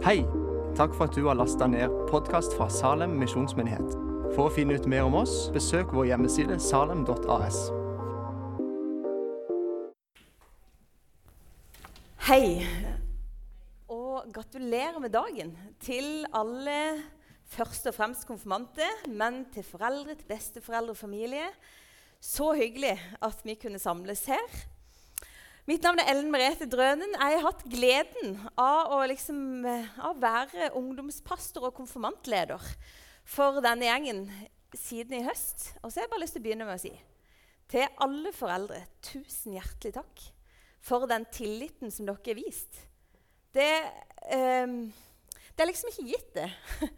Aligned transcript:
Hei! 0.00 0.22
Takk 0.78 0.94
for 0.96 1.10
at 1.10 1.12
du 1.12 1.26
har 1.26 1.36
lasta 1.36 1.66
ned 1.68 1.92
podkast 2.08 2.54
fra 2.56 2.70
Salem 2.72 3.18
misjonsmyndighet. 3.20 3.90
For 4.32 4.46
å 4.46 4.52
finne 4.54 4.78
ut 4.80 4.86
mer 4.88 5.04
om 5.04 5.18
oss, 5.18 5.50
besøk 5.52 5.92
vår 5.92 6.06
hjemmeside 6.08 6.56
salem.as. 6.64 7.58
Hei, 12.30 12.64
og 13.92 14.32
gratulerer 14.32 14.96
med 15.04 15.12
dagen 15.12 15.52
til 15.84 16.24
alle 16.32 16.80
først 17.52 17.92
og 17.92 17.98
fremst 18.00 18.24
konfirmante, 18.24 18.88
men 19.12 19.42
til 19.52 19.68
foreldre, 19.68 20.16
til 20.16 20.32
besteforeldre 20.32 20.96
og 20.96 21.02
familie. 21.02 21.52
Så 22.24 22.54
hyggelig 22.56 22.96
at 23.20 23.44
vi 23.44 23.60
kunne 23.60 23.84
samles 23.84 24.24
her. 24.32 24.60
Mitt 25.70 25.84
navn 25.86 26.00
er 26.02 26.08
Ellen 26.10 26.32
Merete 26.32 26.66
Drønen. 26.66 27.12
Jeg 27.14 27.36
har 27.36 27.44
hatt 27.44 27.60
gleden 27.70 28.32
av 28.58 28.88
å, 28.90 28.96
liksom, 29.06 29.36
eh, 29.70 29.84
av 30.02 30.16
være 30.18 30.72
ungdomspastor 30.74 31.68
og 31.68 31.76
konfirmantleder 31.76 32.64
for 33.22 33.60
denne 33.62 33.86
gjengen 33.86 34.24
siden 34.74 35.20
i 35.20 35.22
høst. 35.28 35.68
Og 35.84 35.92
så 35.92 36.00
har 36.00 36.08
jeg 36.08 36.10
bare 36.16 36.24
lyst 36.24 36.34
til 36.34 36.42
å 36.42 36.46
begynne 36.48 36.66
med 36.66 36.74
å 36.74 36.82
si 36.82 36.90
til 37.70 37.86
alle 38.02 38.32
foreldre 38.34 38.80
tusen 39.12 39.54
hjertelig 39.60 39.94
takk 39.94 40.24
for 40.82 41.06
den 41.06 41.28
tilliten 41.30 41.94
som 41.94 42.08
dere 42.08 42.18
har 42.18 42.40
vist. 42.40 42.82
Det, 43.54 43.70
eh, 44.26 44.66
det 45.54 45.62
er 45.62 45.70
liksom 45.70 45.94
ikke 45.94 46.10
gitt, 46.10 46.34
det. 46.34 46.50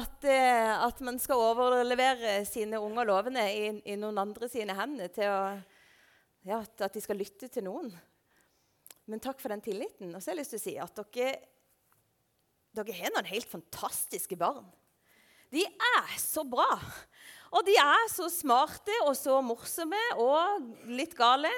At, 0.00 0.24
eh, 0.24 0.72
at, 0.82 1.00
man 1.00 1.20
skal 1.20 1.52
overlevere 1.52 2.40
sine 2.48 2.80
unger 2.80 3.06
lovende 3.06 3.44
i, 3.52 3.68
i 3.84 3.94
noen 3.94 4.18
andre 4.18 4.48
sine 4.48 4.74
hender 4.74 5.12
til 5.14 5.30
å 5.30 5.42
ja, 6.46 6.62
at 6.62 6.94
de 6.94 7.02
skal 7.02 7.18
lytte 7.18 7.50
til 7.50 7.66
noen. 7.66 7.90
Men 9.10 9.22
takk 9.22 9.40
for 9.42 9.52
den 9.54 9.62
tilliten. 9.62 10.14
Og 10.14 10.22
så 10.22 10.30
har 10.30 10.36
jeg 10.36 10.42
lyst 10.44 10.54
til 10.56 10.62
å 10.62 10.66
si 10.66 10.74
at 10.82 11.00
dere, 11.14 11.36
dere 12.76 12.98
har 13.00 13.14
noen 13.14 13.30
helt 13.30 13.50
fantastiske 13.50 14.38
barn. 14.38 14.66
De 15.54 15.62
er 15.62 16.16
så 16.18 16.42
bra. 16.46 16.68
Og 17.54 17.62
de 17.66 17.76
er 17.78 18.08
så 18.10 18.26
smarte 18.32 18.94
og 19.04 19.14
så 19.16 19.38
morsomme 19.44 20.00
og 20.20 20.90
litt 20.90 21.14
gale. 21.16 21.52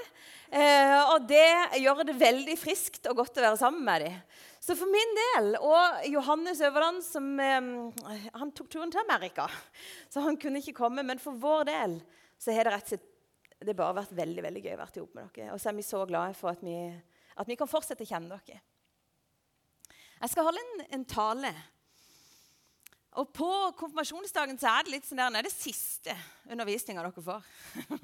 Eh, 0.53 0.97
og 1.15 1.25
det 1.29 1.81
gjør 1.81 2.05
det 2.09 2.19
veldig 2.21 2.57
friskt 2.61 3.09
og 3.09 3.23
godt 3.23 3.41
å 3.41 3.47
være 3.47 3.61
sammen 3.61 3.85
med 3.87 4.05
dem. 4.05 4.19
Så 4.61 4.77
for 4.77 4.91
min 4.91 5.15
del 5.17 5.55
og 5.57 6.05
Johannes 6.13 6.61
Øverland 6.65 7.01
som, 7.07 7.29
eh, 7.41 8.29
han 8.35 8.53
tok 8.53 8.69
turen 8.69 8.93
til 8.93 9.01
Amerika, 9.01 9.49
så 10.13 10.21
han 10.21 10.37
kunne 10.37 10.61
ikke 10.61 10.77
komme. 10.77 11.03
Men 11.03 11.19
for 11.19 11.33
vår 11.33 11.65
del 11.73 12.01
så 12.39 12.53
har 12.53 12.69
det 12.69 12.77
rett 12.77 12.93
og 12.93 12.99
slett 12.99 13.15
det 13.59 13.73
har 13.73 13.79
bare 13.81 13.99
vært 14.01 14.15
veldig 14.15 14.43
veldig 14.45 14.63
gøy 14.63 14.75
å 14.77 14.81
være 14.81 14.95
sammen 14.95 15.17
med 15.19 15.33
dere. 15.35 15.55
Og 15.55 15.61
så 15.63 15.71
er 15.71 15.79
vi 15.79 15.87
så 15.87 16.03
glade 16.07 16.37
for 16.39 16.53
at 16.53 16.61
vi, 16.63 16.77
at 17.43 17.49
vi 17.51 17.57
kan 17.59 17.71
fortsette 17.71 18.05
å 18.07 18.11
kjenne 18.11 18.37
dere. 18.37 18.61
Jeg 20.19 20.33
skal 20.33 20.47
holde 20.47 20.63
en, 20.63 20.85
en 20.95 21.07
tale. 21.09 21.53
Og 23.19 23.31
på 23.35 23.49
konfirmasjonsdagen 23.79 24.59
så 24.61 24.71
er 24.71 24.87
det 24.87 24.95
litt 24.95 25.09
sånn 25.09 25.19
der, 25.19 25.33
det 25.35 25.41
er 25.43 25.49
det 25.49 25.55
siste 25.55 26.15
undervisninga 26.51 27.03
dere 27.07 27.25
får. 27.31 27.49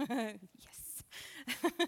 yes. 0.65 0.83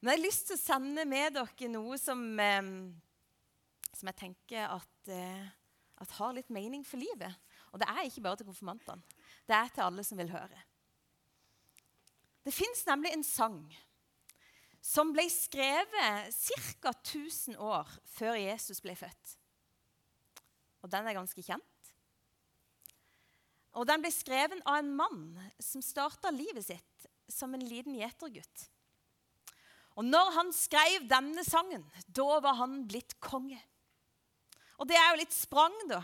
Men 0.00 0.12
jeg 0.12 0.14
har 0.14 0.24
lyst 0.24 0.48
til 0.48 0.56
å 0.56 0.62
sende 0.62 1.04
med 1.08 1.36
dere 1.36 1.70
noe 1.72 1.98
som, 2.00 2.22
eh, 2.40 2.70
som 3.92 4.12
jeg 4.12 4.20
tenker 4.22 4.70
at, 4.70 5.12
eh, 5.12 5.44
at 6.00 6.16
har 6.20 6.36
litt 6.36 6.52
mening 6.52 6.84
for 6.86 7.00
livet. 7.00 7.36
Og 7.72 7.80
det 7.82 7.88
er 7.92 8.06
ikke 8.06 8.24
bare 8.24 8.40
til 8.40 8.48
konfirmantene. 8.48 9.20
Det 9.44 9.56
er 9.56 9.68
til 9.74 9.84
alle 9.84 10.04
som 10.06 10.20
vil 10.20 10.32
høre. 10.32 10.64
Det 12.46 12.54
fins 12.54 12.84
nemlig 12.86 13.10
en 13.10 13.26
sang 13.26 13.58
som 14.86 15.10
ble 15.10 15.24
skrevet 15.32 16.36
ca. 16.78 16.92
1000 16.92 17.56
år 17.58 17.90
før 18.06 18.38
Jesus 18.38 18.78
ble 18.84 18.94
født. 18.94 19.32
Og 20.86 20.92
den 20.92 21.08
er 21.08 21.16
ganske 21.16 21.42
kjent. 21.42 21.90
Og 23.76 23.84
Den 23.90 24.00
ble 24.00 24.12
skrevet 24.14 24.62
av 24.64 24.78
en 24.78 24.94
mann 24.96 25.24
som 25.60 25.82
starta 25.84 26.30
livet 26.32 26.64
sitt 26.64 27.08
som 27.28 27.52
en 27.52 27.66
liten 27.66 27.98
gjetergutt. 27.98 28.68
Og 29.98 30.06
når 30.06 30.30
han 30.36 30.52
skrev 30.54 31.08
denne 31.10 31.42
sangen, 31.44 31.82
da 32.06 32.38
var 32.44 32.56
han 32.60 32.84
blitt 32.88 33.16
konge. 33.20 33.58
Og 34.78 34.88
det 34.88 34.96
er 35.00 35.10
jo 35.10 35.20
litt 35.22 35.34
sprang, 35.34 35.74
da. 35.90 36.02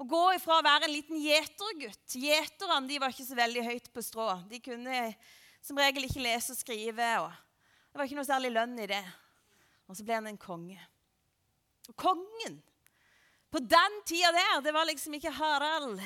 Å 0.00 0.06
gå 0.08 0.22
ifra 0.36 0.60
å 0.60 0.64
være 0.64 0.86
en 0.86 0.94
liten 0.94 1.18
gjetergutt 1.20 2.14
Gjeterne 2.16 3.00
var 3.02 3.12
ikke 3.12 3.26
så 3.26 3.36
veldig 3.36 3.64
høyt 3.66 3.90
på 3.92 4.04
strå. 4.04 4.28
De 4.48 4.60
kunne 4.64 5.02
som 5.64 5.78
regel 5.78 6.06
ikke 6.06 6.24
lese 6.24 6.54
og 6.54 6.58
skrive. 6.58 7.10
og 7.20 7.30
Det 7.90 8.00
var 8.00 8.08
ikke 8.08 8.18
noe 8.20 8.28
særlig 8.28 8.52
lønn 8.54 8.78
i 8.80 8.88
det. 8.90 9.04
Og 9.90 9.98
så 9.98 10.06
ble 10.06 10.18
han 10.20 10.30
en 10.30 10.40
konge. 10.40 10.78
Og 11.90 11.96
kongen 11.98 12.60
på 13.50 13.58
den 13.58 14.02
tida 14.06 14.30
der, 14.32 14.60
det 14.62 14.72
var 14.72 14.86
liksom 14.86 15.14
ikke 15.18 15.32
Harald. 15.34 15.98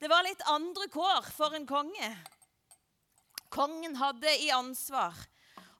Det 0.00 0.08
var 0.08 0.24
litt 0.24 0.40
andre 0.48 0.86
kår 0.88 1.26
for 1.36 1.56
en 1.56 1.66
konge. 1.68 2.08
Kongen 3.52 3.96
hadde 4.00 4.32
i 4.40 4.48
ansvar 4.54 5.16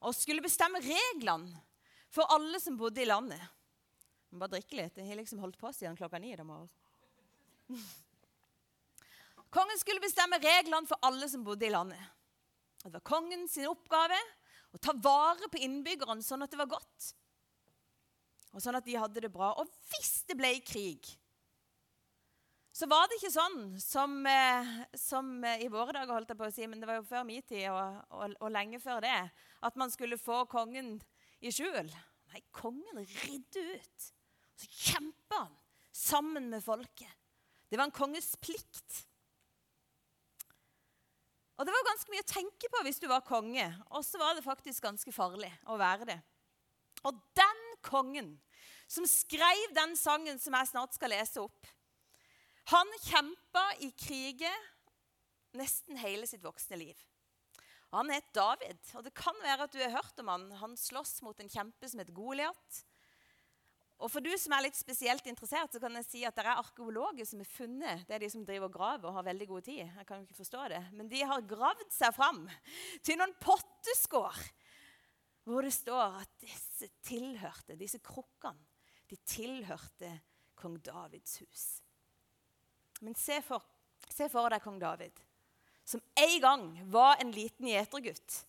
å 0.04 0.12
skulle 0.12 0.44
bestemme 0.44 0.82
reglene 0.84 1.62
for 2.12 2.28
alle 2.34 2.60
som 2.60 2.76
bodde 2.76 3.02
i 3.02 3.08
landet. 3.08 3.40
må 4.30 4.42
bare 4.42 4.58
drikke 4.58 4.76
litt. 4.76 4.96
Jeg 4.96 5.08
har 5.08 5.16
liksom 5.16 5.40
holdt 5.40 5.58
på 5.60 5.72
siden 5.72 5.96
klokka 5.96 6.18
ni 6.20 6.34
i 6.34 6.44
morgen. 6.44 6.68
Kongen 9.50 9.80
skulle 9.80 10.04
bestemme 10.04 10.36
reglene 10.36 10.86
for 10.86 11.00
alle 11.00 11.28
som 11.28 11.44
bodde 11.44 11.66
i 11.66 11.72
landet. 11.72 12.00
Det 12.84 12.92
var 12.94 13.04
kongens 13.06 13.56
oppgave 13.68 14.18
å 14.74 14.80
ta 14.82 14.94
vare 15.02 15.48
på 15.50 15.60
innbyggerne 15.64 16.24
sånn 16.24 16.44
at 16.44 16.52
det 16.52 16.60
var 16.60 16.70
godt. 16.70 17.12
Og 18.54 18.62
sånn 18.64 18.78
at 18.78 18.86
de 18.86 18.96
hadde 18.98 19.22
det 19.24 19.32
bra. 19.32 19.52
Og 19.60 19.68
hvis 19.90 20.22
det 20.28 20.36
ble 20.38 20.52
krig, 20.64 21.10
så 22.78 22.86
var 22.86 23.08
det 23.08 23.18
ikke 23.18 23.34
sånn 23.34 23.62
som, 23.82 24.12
eh, 24.30 24.68
som 24.94 25.30
eh, 25.42 25.64
i 25.64 25.70
våre 25.72 25.96
dager, 25.96 26.14
holdt 26.14 26.30
jeg 26.30 26.38
på 26.38 26.46
å 26.46 26.54
si, 26.54 26.66
men 26.70 26.78
det 26.78 26.86
var 26.86 27.00
jo 27.00 27.08
før 27.08 27.24
min 27.26 27.42
tid 27.42 27.66
og, 27.72 27.96
og, 28.14 28.36
og 28.38 28.52
lenge 28.54 28.78
før 28.78 29.02
det, 29.02 29.16
at 29.66 29.80
man 29.80 29.90
skulle 29.90 30.20
få 30.20 30.44
kongen 30.50 30.94
i 31.42 31.50
skjul. 31.54 31.90
Nei, 32.30 32.42
kongen 32.54 33.02
ridde 33.02 33.64
ut. 33.72 34.08
Så 34.58 34.70
kjempa 34.70 35.42
han 35.42 35.58
sammen 35.90 36.46
med 36.52 36.62
folket. 36.62 37.10
Det 37.68 37.78
var 37.80 37.88
en 37.88 37.98
konges 37.98 38.30
plikt. 38.40 39.07
Og 41.58 41.66
Det 41.66 41.74
var 41.74 41.88
ganske 41.88 42.12
mye 42.12 42.22
å 42.22 42.30
tenke 42.30 42.70
på 42.70 42.82
hvis 42.86 43.00
du 43.02 43.08
var 43.10 43.26
konge, 43.26 43.66
og 43.90 44.04
så 44.06 44.20
var 44.20 44.36
det 44.36 44.46
faktisk 44.46 44.84
ganske 44.84 45.12
farlig 45.14 45.50
å 45.66 45.78
være 45.80 46.06
det. 46.12 46.18
Og 47.06 47.18
den 47.38 47.64
kongen 47.82 48.36
som 48.90 49.06
skrev 49.10 49.74
den 49.74 49.96
sangen 49.98 50.38
som 50.38 50.54
jeg 50.54 50.70
snart 50.70 50.94
skal 50.94 51.12
lese 51.12 51.42
opp, 51.42 51.66
han 52.70 52.90
kjempa 53.02 53.64
i 53.82 53.90
kriger 53.96 54.54
nesten 55.56 55.98
hele 55.98 56.28
sitt 56.28 56.44
voksne 56.44 56.78
liv. 56.78 56.98
Han 57.96 58.10
het 58.12 58.28
David, 58.36 58.80
og 58.94 59.06
det 59.06 59.14
kan 59.16 59.36
være 59.40 59.64
at 59.64 59.72
du 59.72 59.80
har 59.80 59.94
hørt 59.94 60.20
om 60.20 60.28
han. 60.28 60.44
Han 60.60 60.74
slåss 60.76 61.22
mot 61.24 61.38
en 61.40 61.48
kjempe 61.48 61.88
som 61.88 62.02
het 62.02 62.12
Goliat. 62.12 62.82
Og 63.98 64.10
For 64.12 64.22
du 64.22 64.30
som 64.38 64.54
er 64.54 64.68
litt 64.68 64.78
spesielt 64.78 65.26
interessert, 65.26 65.72
så 65.74 65.80
kan 65.82 65.96
jeg 65.98 66.06
si 66.06 66.20
at 66.26 66.36
det 66.36 66.44
er 66.44 66.60
arkeologer 66.60 67.26
som 67.26 67.40
har 67.42 67.50
funnet 67.50 68.04
Det 68.06 68.14
er 68.14 68.22
de 68.22 68.30
som 68.30 68.44
driver 68.46 68.68
og 68.68 68.76
graver 68.76 69.10
og 69.10 69.16
har 69.18 69.26
veldig 69.26 69.48
god 69.50 69.66
tid. 69.66 69.82
Jeg 69.82 70.06
kan 70.06 70.20
jo 70.20 70.28
ikke 70.28 70.38
forstå 70.38 70.68
det. 70.70 70.82
Men 70.94 71.10
de 71.10 71.22
har 71.26 71.46
gravd 71.50 71.90
seg 71.94 72.14
fram 72.14 72.44
til 73.02 73.18
noen 73.18 73.34
potteskår 73.42 74.38
hvor 75.48 75.64
det 75.64 75.72
står 75.72 76.18
at 76.20 76.32
disse 76.42 76.90
tilhørte, 77.08 77.78
disse 77.80 77.98
krukkene 78.04 78.60
de 79.08 79.16
tilhørte 79.24 80.10
kong 80.58 80.76
Davids 80.84 81.38
hus. 81.40 81.62
Men 83.00 83.16
se 83.16 83.38
for, 83.46 83.64
se 84.12 84.28
for 84.28 84.52
deg 84.52 84.60
kong 84.60 84.76
David, 84.82 85.16
som 85.88 86.02
en 86.20 86.36
gang 86.42 86.66
var 86.92 87.22
en 87.22 87.32
liten 87.32 87.70
gjetergutt. 87.70 88.42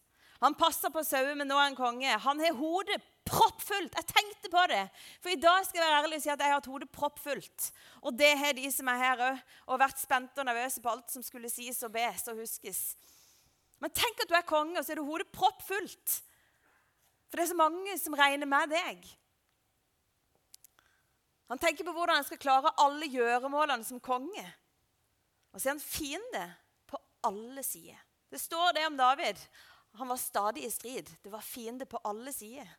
Han 0.44 0.56
passer 0.60 0.92
på 0.92 1.04
sauer, 1.04 1.36
men 1.36 1.48
nå 1.48 1.56
er 1.60 1.70
han 1.70 1.78
konge. 1.78 2.20
Han 2.26 2.44
har 2.44 2.56
hodet 2.56 3.00
proppfullt. 3.30 3.96
Jeg 3.96 4.08
tenkte 4.10 4.52
på 4.52 4.64
det. 4.72 4.82
For 5.24 5.34
i 5.34 5.40
dag 5.40 5.66
skal 5.66 5.80
jeg 5.80 5.86
være 5.86 6.02
ærlig 6.02 6.20
og 6.20 6.24
si 6.26 6.32
at 6.34 6.42
jeg 6.42 6.52
har 6.52 6.60
hatt 6.60 6.72
hodet 6.72 6.90
proppfullt. 6.96 7.70
Og 8.04 8.18
det 8.18 8.32
har 8.40 8.58
de 8.58 8.72
som 8.74 8.90
er 8.92 9.04
her 9.04 9.24
òg. 9.30 9.44
Og 9.70 9.82
vært 9.82 10.02
spente 10.02 10.42
og 10.42 10.50
nervøse 10.50 10.84
på 10.84 10.92
alt 10.92 11.14
som 11.14 11.26
skulle 11.26 11.52
sies 11.54 11.82
og 11.86 11.94
bes 11.96 12.26
og 12.32 12.42
huskes. 12.42 12.82
Men 13.80 13.94
tenk 13.96 14.26
at 14.26 14.32
du 14.32 14.36
er 14.36 14.48
konge, 14.48 14.76
og 14.80 14.84
så 14.84 14.94
er 14.94 15.00
du 15.00 15.08
hodet 15.08 15.30
proppfullt. 15.32 16.20
For 17.30 17.40
det 17.40 17.46
er 17.46 17.52
så 17.54 17.60
mange 17.60 17.96
som 18.02 18.18
regner 18.18 18.50
med 18.50 18.74
deg. 18.74 19.06
Han 21.50 21.62
tenker 21.62 21.86
på 21.86 21.94
hvordan 21.96 22.20
han 22.20 22.28
skal 22.28 22.42
klare 22.42 22.76
alle 22.82 23.08
gjøremålene 23.10 23.86
som 23.86 24.02
konge. 24.04 24.44
Og 25.54 25.62
så 25.62 25.70
er 25.70 25.76
han 25.78 25.82
fiende 25.82 26.44
på 26.90 27.00
alle 27.26 27.64
sider. 27.66 27.98
Det 28.30 28.42
står 28.42 28.76
det 28.78 28.86
om 28.86 28.98
David. 28.98 29.40
Han 29.98 30.12
var 30.12 30.22
stadig 30.22 30.66
i 30.68 30.70
strid. 30.70 31.10
Det 31.24 31.32
var 31.34 31.42
fiende 31.42 31.88
på 31.90 32.02
alle 32.06 32.34
sider. 32.34 32.70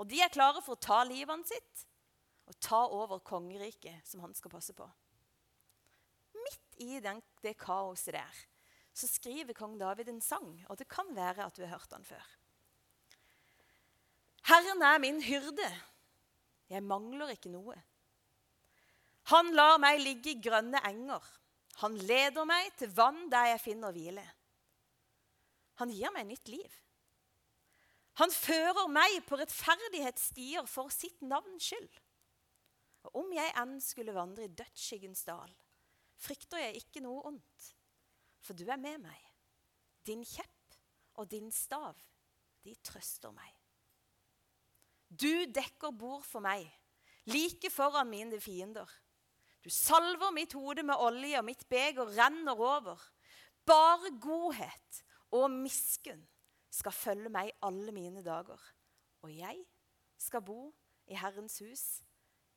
Og 0.00 0.08
de 0.08 0.22
er 0.24 0.32
klare 0.32 0.62
for 0.64 0.78
å 0.78 0.80
ta 0.80 1.02
livet 1.04 1.48
sitt 1.48 1.86
og 2.50 2.56
ta 2.64 2.80
over 2.88 3.20
kongeriket 3.22 4.08
som 4.08 4.24
han 4.24 4.32
skal 4.34 4.52
passe 4.52 4.74
på. 4.74 4.86
Midt 6.40 6.80
i 6.82 6.96
den, 7.04 7.20
det 7.44 7.58
kaoset 7.60 8.16
der 8.16 8.40
så 8.96 9.06
skriver 9.06 9.54
kong 9.56 9.76
David 9.78 10.10
en 10.10 10.20
sang, 10.20 10.48
og 10.68 10.76
det 10.76 10.88
kan 10.90 11.12
være 11.14 11.46
at 11.46 11.56
du 11.56 11.62
har 11.62 11.76
hørt 11.76 11.92
den 11.92 12.04
før. 12.04 12.24
Herren 14.50 14.82
er 14.82 14.98
min 14.98 15.20
hyrde, 15.22 15.68
jeg 16.70 16.82
mangler 16.84 17.32
ikke 17.34 17.52
noe. 17.52 17.76
Han 19.30 19.52
lar 19.54 19.78
meg 19.82 20.00
ligge 20.02 20.32
i 20.34 20.40
grønne 20.42 20.80
enger. 20.88 21.22
Han 21.84 21.96
leder 21.96 22.46
meg 22.48 22.72
til 22.78 22.90
vann 22.94 23.28
der 23.30 23.52
jeg 23.52 23.62
finner 23.62 23.94
hvile. 23.94 24.24
Han 25.80 25.92
gir 25.94 26.12
meg 26.12 26.26
nytt 26.28 26.50
liv. 26.50 26.78
Han 28.20 28.32
fører 28.34 28.88
meg 28.92 29.14
på 29.24 29.38
rettferdighetsstier 29.40 30.66
for 30.68 30.92
sitt 30.92 31.22
navns 31.24 31.70
skyld. 31.70 31.90
Og 33.08 33.22
om 33.22 33.30
jeg 33.32 33.52
enn 33.56 33.78
skulle 33.80 34.12
vandre 34.12 34.44
i 34.44 34.52
dødsskyggens 34.52 35.24
dal, 35.24 35.52
frykter 36.20 36.60
jeg 36.60 36.82
ikke 36.82 37.00
noe 37.00 37.22
ondt, 37.30 37.68
for 38.44 38.58
du 38.58 38.66
er 38.68 38.80
med 38.80 39.00
meg. 39.06 39.20
Din 40.04 40.24
kjepp 40.26 40.76
og 41.16 41.30
din 41.32 41.48
stav, 41.52 41.96
de 42.60 42.74
trøster 42.84 43.32
meg. 43.32 43.54
Du 45.08 45.46
dekker 45.48 45.96
bord 45.96 46.26
for 46.28 46.44
meg, 46.44 46.66
like 47.32 47.72
foran 47.72 48.10
mine 48.12 48.40
fiender. 48.40 48.88
Du 49.64 49.72
salver 49.72 50.32
mitt 50.36 50.52
hode 50.56 50.84
med 50.84 51.00
olje, 51.00 51.40
og 51.40 51.48
mitt 51.48 51.64
beger 51.72 52.12
renner 52.18 52.60
over. 52.60 53.00
Bare 53.64 54.12
godhet 54.20 55.00
og 55.36 55.48
miskunn 55.52 56.22
skal 56.70 56.94
følge 56.94 57.32
meg 57.32 57.52
alle 57.66 57.92
mine 57.94 58.22
dager. 58.24 58.60
Og 59.24 59.32
jeg 59.34 59.58
skal 60.20 60.44
bo 60.44 60.70
i 61.10 61.18
Herrens 61.18 61.58
hus 61.64 61.84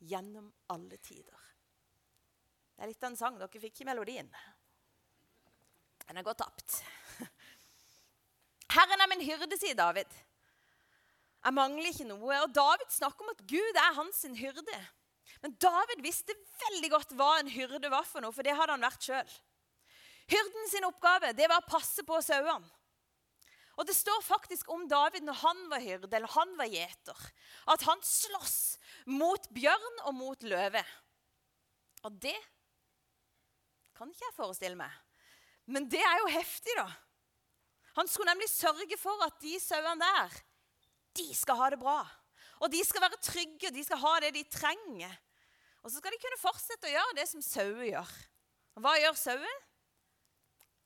gjennom 0.04 0.51
alle 0.71 1.00
tider. 1.01 1.50
Det 2.74 2.83
er 2.83 2.92
litt 2.92 3.04
av 3.04 3.12
en 3.12 3.19
sang. 3.19 3.39
Dere 3.39 3.62
fikk 3.62 3.83
i 3.83 3.88
melodien. 3.88 4.30
Den 6.07 6.19
er 6.19 6.25
gått 6.25 6.42
tapt. 6.42 6.81
Herren 8.74 9.04
er 9.04 9.10
min 9.12 9.24
hyrde, 9.24 9.57
sier 9.60 9.77
David. 9.77 10.10
Jeg 11.44 11.56
mangler 11.56 11.89
ikke 11.89 12.07
noe. 12.09 12.42
Og 12.45 12.54
David 12.56 12.92
snakker 12.94 13.25
om 13.25 13.33
at 13.33 13.44
Gud 13.50 13.80
er 13.80 13.98
hans 14.00 14.24
hyrde. 14.39 14.81
Men 15.44 15.56
David 15.62 16.04
visste 16.04 16.36
veldig 16.62 16.89
godt 16.94 17.18
hva 17.19 17.33
en 17.39 17.51
hyrde 17.51 17.92
var 17.92 18.06
for 18.07 18.24
noe, 18.24 18.33
for 18.36 18.45
det 18.45 18.56
hadde 18.56 18.75
han 18.75 18.86
vært 18.86 19.09
sjøl. 19.09 19.33
Hyrden 20.31 20.69
sin 20.71 20.88
oppgave 20.88 21.33
det 21.36 21.50
var 21.51 21.63
å 21.63 21.68
passe 21.68 22.06
på 22.07 22.19
sauene. 22.24 22.69
Og 23.74 23.88
Det 23.88 23.96
står 23.98 24.22
faktisk 24.22 24.70
om 24.70 24.86
David 24.88 25.25
når 25.25 25.40
han 25.42 25.62
var 25.72 25.81
hyrde 25.81 26.14
eller 26.14 26.30
han 26.36 26.52
var 26.60 26.70
gjeter, 26.70 27.24
at 27.74 27.86
han 27.88 28.04
sloss 28.06 28.78
mot 29.10 29.48
bjørn 29.54 30.04
og 30.06 30.14
mot 30.14 30.46
løve. 30.46 30.84
Og 32.06 32.20
det 32.22 32.38
kan 33.98 34.12
ikke 34.12 34.28
jeg 34.28 34.38
forestille 34.38 34.78
meg. 34.78 34.94
Men 35.66 35.88
det 35.90 36.02
er 36.04 36.20
jo 36.22 36.31
heftig, 36.34 36.75
da. 36.78 36.90
Han 37.98 38.10
skulle 38.10 38.34
nemlig 38.34 38.50
sørge 38.52 38.98
for 39.00 39.22
at 39.25 39.38
de 39.42 39.56
sauene 39.62 40.02
der, 40.02 40.38
de 41.14 41.28
skal 41.38 41.60
ha 41.60 41.69
det 41.74 41.80
bra. 41.81 42.02
Og 42.66 42.72
de 42.74 42.81
skal 42.86 43.04
være 43.06 43.22
trygge, 43.22 43.69
og 43.69 43.76
de 43.76 43.84
skal 43.86 44.02
ha 44.02 44.14
det 44.24 44.34
de 44.38 44.44
trenger. 44.50 45.14
Og 45.84 45.92
så 45.92 46.00
skal 46.00 46.14
de 46.14 46.22
kunne 46.22 46.42
fortsette 46.42 46.90
å 46.90 46.94
gjøre 46.94 47.18
det 47.18 47.26
som 47.30 47.44
sauer 47.44 47.86
gjør. 47.90 48.14
Og 48.74 48.86
hva 48.86 48.94
gjør 49.02 49.18
sauer? 49.19 49.58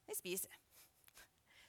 De 0.07 0.16
spiser. 0.18 0.54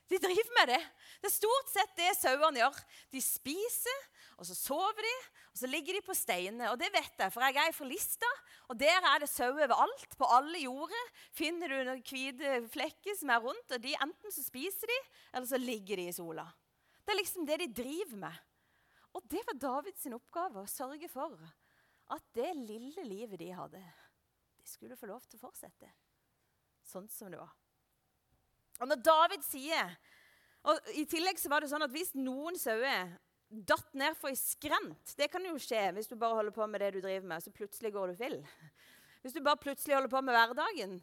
De 0.08 0.18
driver 0.22 0.54
med 0.56 0.70
det. 0.72 0.80
Det 1.20 1.28
er 1.28 1.34
stort 1.34 1.68
sett 1.72 1.96
det 1.98 2.14
sauene 2.16 2.62
gjør. 2.62 2.78
De 3.12 3.20
spiser, 3.22 3.98
og 4.38 4.46
så 4.48 4.54
sover 4.56 5.04
de, 5.04 5.14
og 5.52 5.60
så 5.60 5.68
ligger 5.68 5.98
de 5.98 6.04
på 6.06 6.16
steinene. 6.16 6.70
Og 6.72 6.78
det 6.80 6.88
vet 6.94 7.20
jeg, 7.20 7.34
for 7.34 7.44
jeg 7.44 7.58
er 7.60 7.76
fra 7.76 7.88
Lista, 7.90 8.30
og 8.70 8.78
der 8.80 9.04
er 9.10 9.20
det 9.20 9.28
sau 9.30 9.50
overalt. 9.50 10.16
På 10.16 10.30
alle 10.38 10.62
jorder 10.62 11.12
finner 11.36 11.72
du 11.72 11.78
noen 11.82 12.02
hvite 12.06 12.62
flekker 12.72 13.18
som 13.18 13.34
er 13.34 13.44
rundt, 13.44 13.76
og 13.76 13.84
de 13.84 13.96
enten 13.98 14.34
så 14.34 14.44
spiser 14.46 14.88
de, 14.88 14.98
eller 15.34 15.50
så 15.50 15.60
ligger 15.60 16.00
de 16.00 16.08
i 16.08 16.16
sola. 16.16 16.46
Det 17.04 17.14
er 17.14 17.20
liksom 17.20 17.48
det 17.48 17.60
de 17.64 17.70
driver 17.82 18.24
med. 18.24 18.42
Og 19.16 19.24
det 19.28 19.44
var 19.48 19.60
Davids 19.60 20.08
oppgave, 20.12 20.62
å 20.62 20.70
sørge 20.70 21.08
for 21.12 21.36
at 22.14 22.28
det 22.36 22.50
lille 22.56 23.04
livet 23.04 23.40
de 23.40 23.52
hadde, 23.52 23.80
de 24.56 24.68
skulle 24.68 24.96
få 24.96 25.08
lov 25.10 25.24
til 25.28 25.40
å 25.40 25.48
fortsette 25.48 25.90
sånn 26.88 27.08
som 27.12 27.32
det 27.32 27.40
var. 27.40 27.52
Og 28.78 28.90
når 28.90 29.02
David 29.04 29.44
sier 29.46 29.96
og 30.68 30.90
I 30.98 31.04
tillegg 31.08 31.38
så 31.40 31.50
var 31.50 31.62
det 31.62 31.70
sånn 31.70 31.84
at 31.86 31.92
hvis 31.92 32.12
noen 32.18 32.58
sauer 32.58 33.14
datt 33.48 33.94
ned 33.96 34.16
for 34.18 34.28
ei 34.28 34.36
skrent 34.36 35.14
Det 35.16 35.30
kan 35.32 35.44
jo 35.46 35.54
skje 35.62 35.86
hvis 35.96 36.10
du 36.10 36.16
bare 36.18 36.36
holder 36.36 36.52
på 36.52 36.66
med 36.68 36.82
det 36.82 36.90
du 36.96 37.00
driver 37.00 37.28
med, 37.30 37.44
så 37.44 37.54
plutselig 37.54 37.94
går 37.94 38.12
du 38.12 38.18
vill. 38.18 38.42
Hvis 39.22 39.34
du 39.34 39.40
bare 39.44 39.60
plutselig 39.60 39.96
holder 39.96 40.12
på 40.12 40.20
med 40.22 40.36
hverdagen, 40.36 40.98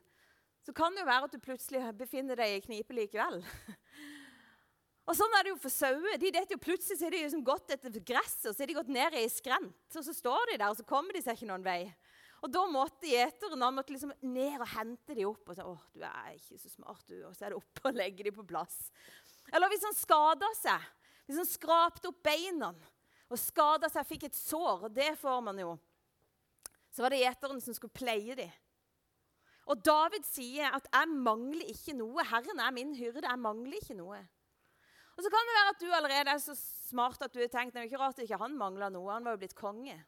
så 0.66 0.74
kan 0.74 0.94
det 0.96 1.04
jo 1.04 1.10
være 1.10 1.28
at 1.28 1.34
du 1.34 1.42
plutselig 1.42 1.82
befinner 1.98 2.40
deg 2.40 2.56
i 2.56 2.62
knipe 2.64 2.96
likevel. 2.96 3.42
Og 5.06 5.14
Sånn 5.14 5.36
er 5.38 5.46
det 5.46 5.52
jo 5.52 5.60
for 5.62 5.74
sauer. 5.74 6.16
De 6.18 6.32
jo 6.50 6.58
Plutselig 6.58 6.98
så 6.98 7.06
er 7.06 7.14
de 7.14 7.20
liksom 7.22 7.44
gått 7.46 7.76
etter 7.76 7.94
gresset 8.02 8.48
og 8.50 8.56
så 8.56 8.64
er 8.64 8.72
de 8.72 8.78
gått 8.78 8.90
ned 8.90 9.14
i 9.14 9.22
ei 9.22 9.30
skrent. 9.30 9.76
Og 9.94 10.06
så 10.08 10.16
står 10.16 10.50
de 10.50 10.58
der, 10.58 10.72
og 10.72 10.80
så 10.80 10.86
kommer 10.88 11.14
de 11.14 11.22
seg 11.22 11.38
ikke 11.38 11.50
noen 11.52 11.66
vei. 11.66 11.84
Og 12.46 12.52
da 12.54 12.62
måtte 12.70 13.10
gjeteren 13.10 13.64
han 13.66 13.74
måtte 13.74 13.96
liksom 13.96 14.12
ned 14.22 14.60
og 14.60 14.68
hente 14.76 15.16
dem 15.18 15.32
opp. 15.32 15.48
Og 15.50 15.58
så, 15.58 15.66
Åh, 15.66 15.86
du 15.96 16.04
er 16.06 16.36
ikke 16.36 16.60
så 16.62 16.70
smart, 16.70 17.02
du. 17.10 17.16
Og 17.26 17.34
så 17.34 17.48
er 17.48 17.56
det 17.56 17.58
oppe 17.58 17.88
og 17.90 17.98
legge 17.98 18.28
dem 18.28 18.36
på 18.36 18.46
plass. 18.46 18.92
Eller 19.50 19.72
hvis 19.72 19.86
han 19.88 19.98
skada 19.98 20.50
seg, 20.60 20.86
hvis 21.26 21.40
han 21.42 21.50
skrapte 21.50 22.12
opp 22.12 22.22
beina 22.26 22.70
og 23.26 23.42
skada 23.42 23.90
seg, 23.90 24.06
fikk 24.06 24.28
et 24.28 24.38
sår, 24.38 24.86
og 24.86 24.94
det 24.94 25.16
får 25.18 25.42
man 25.42 25.58
jo, 25.58 25.72
så 26.94 27.02
var 27.02 27.12
det 27.12 27.24
gjeteren 27.24 27.64
som 27.64 27.74
skulle 27.74 27.98
pleie 27.98 28.38
dem. 28.38 28.54
Og 29.66 29.82
David 29.82 30.28
sier 30.30 30.70
at 30.78 30.86
'jeg 30.94 31.10
mangler 31.10 31.66
ikke 31.66 31.98
noe'. 31.98 32.24
Herren 32.30 32.60
er 32.62 32.72
min 32.72 32.94
hyrde. 32.94 33.26
Jeg 33.26 33.40
mangler 33.40 33.82
ikke 33.82 33.98
noe. 33.98 34.22
Og 35.18 35.24
Så 35.24 35.30
kan 35.32 35.48
det 35.48 35.58
være 35.58 35.72
at 35.74 35.82
du 35.82 35.92
allerede 35.92 36.30
er 36.30 36.38
så 36.38 36.56
smart 36.56 37.22
at 37.22 37.34
du 37.34 37.40
har 37.40 37.48
tenkt 37.48 37.74
det 37.74 37.82
er 37.82 37.88
ikke 37.90 37.98
rart 37.98 38.20
at 38.20 38.24
ikke 38.28 38.38
han 38.38 38.58
mangla 38.58 38.90
noe. 38.90 39.12
Han 39.12 39.24
var 39.24 39.32
jo 39.32 39.38
blitt 39.38 39.56
konge. 39.56 40.06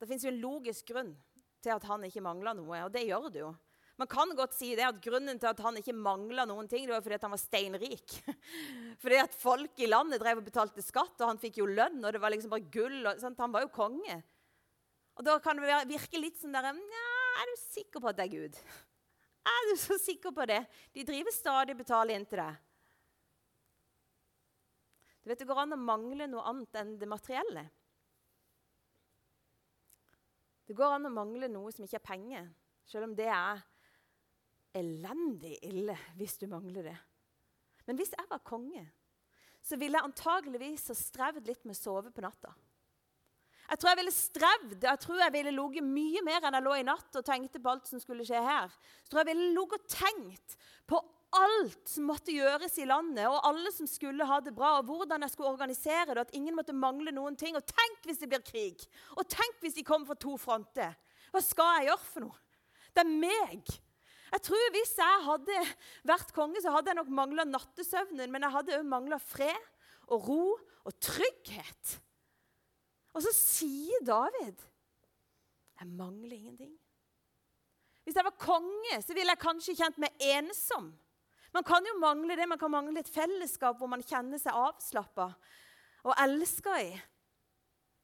Det 0.00 0.08
fins 0.10 0.26
en 0.28 0.40
logisk 0.42 0.92
grunn 0.92 1.14
til 1.64 1.72
at 1.74 1.86
han 1.88 2.04
ikke 2.06 2.24
mangla 2.24 2.52
noe, 2.56 2.82
og 2.84 2.92
det 2.94 3.06
gjør 3.06 3.30
det 3.32 3.42
jo. 3.42 3.54
Man 3.96 4.08
kan 4.12 4.32
godt 4.36 4.52
si 4.52 4.74
det 4.76 4.84
at 4.84 4.98
Grunnen 5.00 5.38
til 5.40 5.48
at 5.48 5.60
han 5.64 5.78
ikke 5.80 5.94
mangla 5.96 6.44
noen 6.48 6.66
ting, 6.68 6.84
det 6.84 6.92
var 6.92 7.04
fordi 7.04 7.16
han 7.22 7.32
var 7.32 7.40
steinrik. 7.40 8.16
fordi 9.02 9.20
at 9.22 9.36
folk 9.40 9.80
i 9.80 9.88
landet 9.88 10.20
drev 10.20 10.42
og 10.42 10.48
betalte 10.50 10.84
skatt, 10.84 11.16
og 11.16 11.30
han 11.30 11.40
fikk 11.40 11.62
jo 11.62 11.68
lønn, 11.70 12.02
og 12.04 12.12
det 12.12 12.20
var 12.20 12.34
liksom 12.34 12.52
bare 12.52 12.68
gull. 12.72 12.98
Og, 13.08 13.24
han 13.40 13.54
var 13.54 13.64
jo 13.64 13.72
konge. 13.72 14.18
Og 15.16 15.24
Da 15.24 15.38
kan 15.40 15.56
det 15.56 15.80
virke 15.88 16.20
litt 16.20 16.36
sånn 16.36 16.52
der 16.52 16.68
Er 16.68 17.48
du 17.48 17.56
sikker 17.62 18.04
på 18.04 18.12
at 18.12 18.18
det 18.18 18.26
er 18.26 18.34
Gud? 18.36 18.60
Er 19.46 19.70
du 19.70 19.74
så 19.80 19.96
sikker 20.02 20.34
på 20.34 20.44
det? 20.50 20.60
De 20.92 21.04
driver 21.06 21.32
stadig 21.32 21.72
og 21.72 21.80
betaler 21.80 22.18
inn 22.18 22.28
til 22.28 22.42
deg. 22.42 22.62
Du 25.22 25.30
vet, 25.30 25.38
Det 25.38 25.48
går 25.48 25.62
an 25.64 25.72
å 25.72 25.80
mangle 25.80 26.28
noe 26.28 26.44
annet 26.44 26.76
enn 26.82 26.98
det 27.00 27.08
materielle. 27.08 27.64
Det 30.66 30.74
går 30.74 30.96
an 30.96 31.08
å 31.08 31.14
mangle 31.14 31.48
noe 31.50 31.70
som 31.74 31.86
ikke 31.86 32.00
er 32.00 32.08
penger, 32.08 32.46
selv 32.86 33.08
om 33.08 33.16
det 33.18 33.28
er 33.30 33.62
elendig 34.76 35.56
ille 35.64 35.96
hvis 36.18 36.36
du 36.40 36.46
mangler 36.50 36.90
det. 36.90 36.96
Men 37.86 37.98
hvis 37.98 38.12
jeg 38.16 38.26
var 38.30 38.42
konge, 38.46 38.82
så 39.62 39.78
ville 39.78 39.98
jeg 39.98 40.08
antageligvis 40.08 40.88
ha 40.90 40.96
strevd 40.98 41.46
litt 41.46 41.64
med 41.66 41.76
å 41.76 41.78
sove 41.78 42.12
på 42.14 42.24
natta. 42.24 42.52
Jeg 43.66 43.80
tror 43.82 43.90
jeg 43.90 43.98
ville 43.98 44.14
strevd, 44.14 44.76
jeg 44.84 45.02
tror 45.02 45.20
jeg 45.24 45.34
ville 45.34 45.54
ligget 45.54 45.86
mye 45.86 46.22
mer 46.26 46.44
enn 46.46 46.54
jeg 46.54 46.66
lå 46.66 46.74
i 46.78 46.84
natt 46.86 47.18
og 47.18 47.26
tenkte 47.26 47.58
på 47.62 47.72
alt 47.72 47.88
som 47.88 48.02
skulle 48.02 48.26
skje 48.26 48.42
her. 48.42 48.70
Jeg 49.02 49.10
tror 49.10 49.22
jeg 49.22 49.30
ville 49.32 49.48
ligget 49.56 49.80
og 49.80 49.88
tenkt 49.90 50.58
på 50.86 51.00
alt 51.36 51.90
som 51.90 52.06
måtte 52.08 52.34
gjøres 52.34 52.76
i 52.80 52.86
landet, 52.88 53.26
og 53.28 53.44
alle 53.48 53.70
som 53.74 53.88
skulle 53.90 54.26
ha 54.28 54.38
det 54.44 54.54
bra, 54.56 54.76
og 54.78 54.90
hvordan 54.90 55.24
jeg 55.24 55.34
skulle 55.34 55.52
organisere 55.52 56.14
det, 56.14 56.26
at 56.26 56.36
ingen 56.36 56.56
måtte 56.56 56.76
mangle 56.76 57.12
noen 57.14 57.36
ting. 57.38 57.56
Og 57.58 57.66
tenk 57.66 58.06
hvis 58.08 58.20
det 58.22 58.30
blir 58.32 58.44
krig! 58.46 58.86
Og 59.16 59.26
tenk 59.30 59.60
hvis 59.62 59.76
de 59.78 59.84
kommer 59.86 60.10
fra 60.10 60.18
to 60.26 60.36
fronter! 60.40 60.96
Hva 61.34 61.42
skal 61.44 61.72
jeg 61.80 61.90
gjøre 61.90 62.08
for 62.12 62.26
noe? 62.26 62.40
Det 62.96 63.04
er 63.04 63.12
meg. 63.12 63.74
Jeg 64.26 64.42
tror 64.42 64.72
Hvis 64.74 64.96
jeg 64.98 65.20
hadde 65.26 65.58
vært 66.08 66.32
konge, 66.34 66.60
så 66.62 66.72
hadde 66.74 66.90
jeg 66.90 66.98
nok 66.98 67.12
mangla 67.14 67.44
nattesøvnen, 67.46 68.32
men 68.32 68.46
jeg 68.46 68.54
hadde 68.56 68.78
òg 68.78 68.88
mangla 68.88 69.18
fred 69.22 69.68
og 70.10 70.28
ro 70.28 70.42
og 70.86 70.96
trygghet. 71.02 71.96
Og 73.16 73.22
så 73.24 73.32
sier 73.34 74.02
David 74.04 74.60
Jeg 75.76 75.88
mangler 75.92 76.36
ingenting. 76.36 76.74
Hvis 78.04 78.16
jeg 78.16 78.24
var 78.24 78.36
konge, 78.38 79.00
så 79.02 79.14
ville 79.16 79.34
jeg 79.34 79.42
kanskje 79.42 79.74
kjent 79.76 79.98
meg 79.98 80.14
ensom. 80.22 80.92
Man 81.56 81.64
kan 81.64 81.86
jo 81.88 81.94
mangle 81.96 82.36
det. 82.36 82.48
Man 82.48 82.60
kan 82.60 82.72
mangle 82.72 83.00
et 83.00 83.08
fellesskap 83.08 83.78
hvor 83.80 83.88
man 83.88 84.04
kjenner 84.04 84.40
seg 84.40 84.56
avslappa 84.56 85.30
og 86.06 86.18
elska 86.20 86.74
i. 86.84 86.90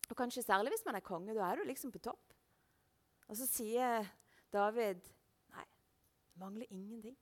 Og 0.09 0.17
kanskje 0.17 0.45
særlig 0.45 0.73
hvis 0.73 0.87
man 0.87 0.97
er 0.97 1.05
konge. 1.05 1.35
Da 1.37 1.51
er 1.51 1.61
du 1.61 1.69
liksom 1.69 1.93
på 1.93 2.01
topp. 2.01 2.33
Og 3.29 3.37
så 3.37 3.49
sier 3.49 4.09
David 4.53 5.05
nei, 5.53 5.67
mangler 6.41 6.69
ingenting. 6.71 7.17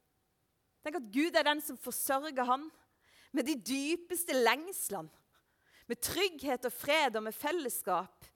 Tenk 0.80 1.00
at 1.00 1.10
Gud 1.12 1.36
er 1.36 1.46
den 1.46 1.62
som 1.62 1.78
forsørger 1.78 2.46
han 2.46 2.68
med 3.34 3.46
de 3.50 3.56
dypeste 3.58 4.34
lengslene. 4.34 5.10
Med 5.90 5.98
trygghet 5.98 6.66
og 6.68 6.72
fred 6.72 7.18
og 7.18 7.24
med 7.26 7.34
fellesskap. 7.34 8.26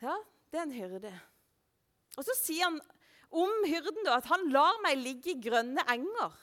Ja, 0.00 0.16
det 0.48 0.58
er 0.58 0.64
en 0.64 0.72
hyrde. 0.72 1.12
Og 2.16 2.24
så 2.24 2.36
sier 2.38 2.70
han 2.70 2.80
om 3.32 3.66
hyrden 3.68 4.04
da, 4.06 4.18
at 4.18 4.28
han 4.30 4.48
lar 4.52 4.80
meg 4.84 5.00
ligge 5.00 5.32
i 5.32 5.40
grønne 5.42 5.84
enger. 5.92 6.34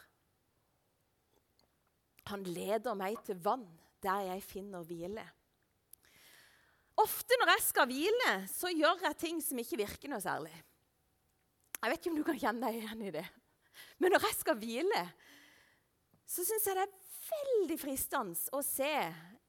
Han 2.30 2.46
leder 2.46 2.98
meg 2.98 3.20
til 3.26 3.40
vann 3.42 3.68
der 4.04 4.30
jeg 4.30 4.46
finner 4.46 4.86
hvile. 4.88 5.26
Ofte 7.00 7.38
når 7.40 7.54
jeg 7.54 7.64
skal 7.64 7.88
hvile, 7.90 8.32
så 8.52 8.72
gjør 8.74 9.06
jeg 9.08 9.20
ting 9.20 9.42
som 9.44 9.60
ikke 9.62 9.80
virker 9.80 10.12
noe 10.12 10.24
særlig. 10.24 10.54
Jeg 11.80 11.92
vet 11.92 12.00
ikke 12.02 12.12
om 12.12 12.20
du 12.20 12.26
kan 12.28 12.40
kjenne 12.40 12.68
deg 12.68 12.82
igjen 12.82 13.04
i 13.08 13.14
det. 13.16 13.26
Men 14.00 14.14
når 14.16 14.26
jeg 14.28 14.38
skal 14.42 14.58
hvile, 14.60 15.04
så 16.28 16.44
syns 16.44 16.68
jeg 16.68 16.76
det 16.76 16.86
er 16.86 16.98
veldig 17.30 17.78
fristende 17.80 18.56
å 18.56 18.62
se 18.66 18.94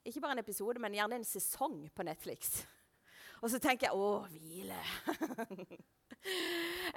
ikke 0.06 0.22
bare 0.22 0.38
en 0.38 0.42
episode, 0.42 0.80
men 0.80 0.94
gjerne 0.96 1.18
en 1.20 1.26
sesong 1.28 1.82
på 1.92 2.06
Netflix. 2.06 2.62
Og 3.40 3.48
så 3.48 3.60
tenker 3.62 3.88
jeg 3.88 3.96
å, 3.96 4.26
hvile. 4.28 4.76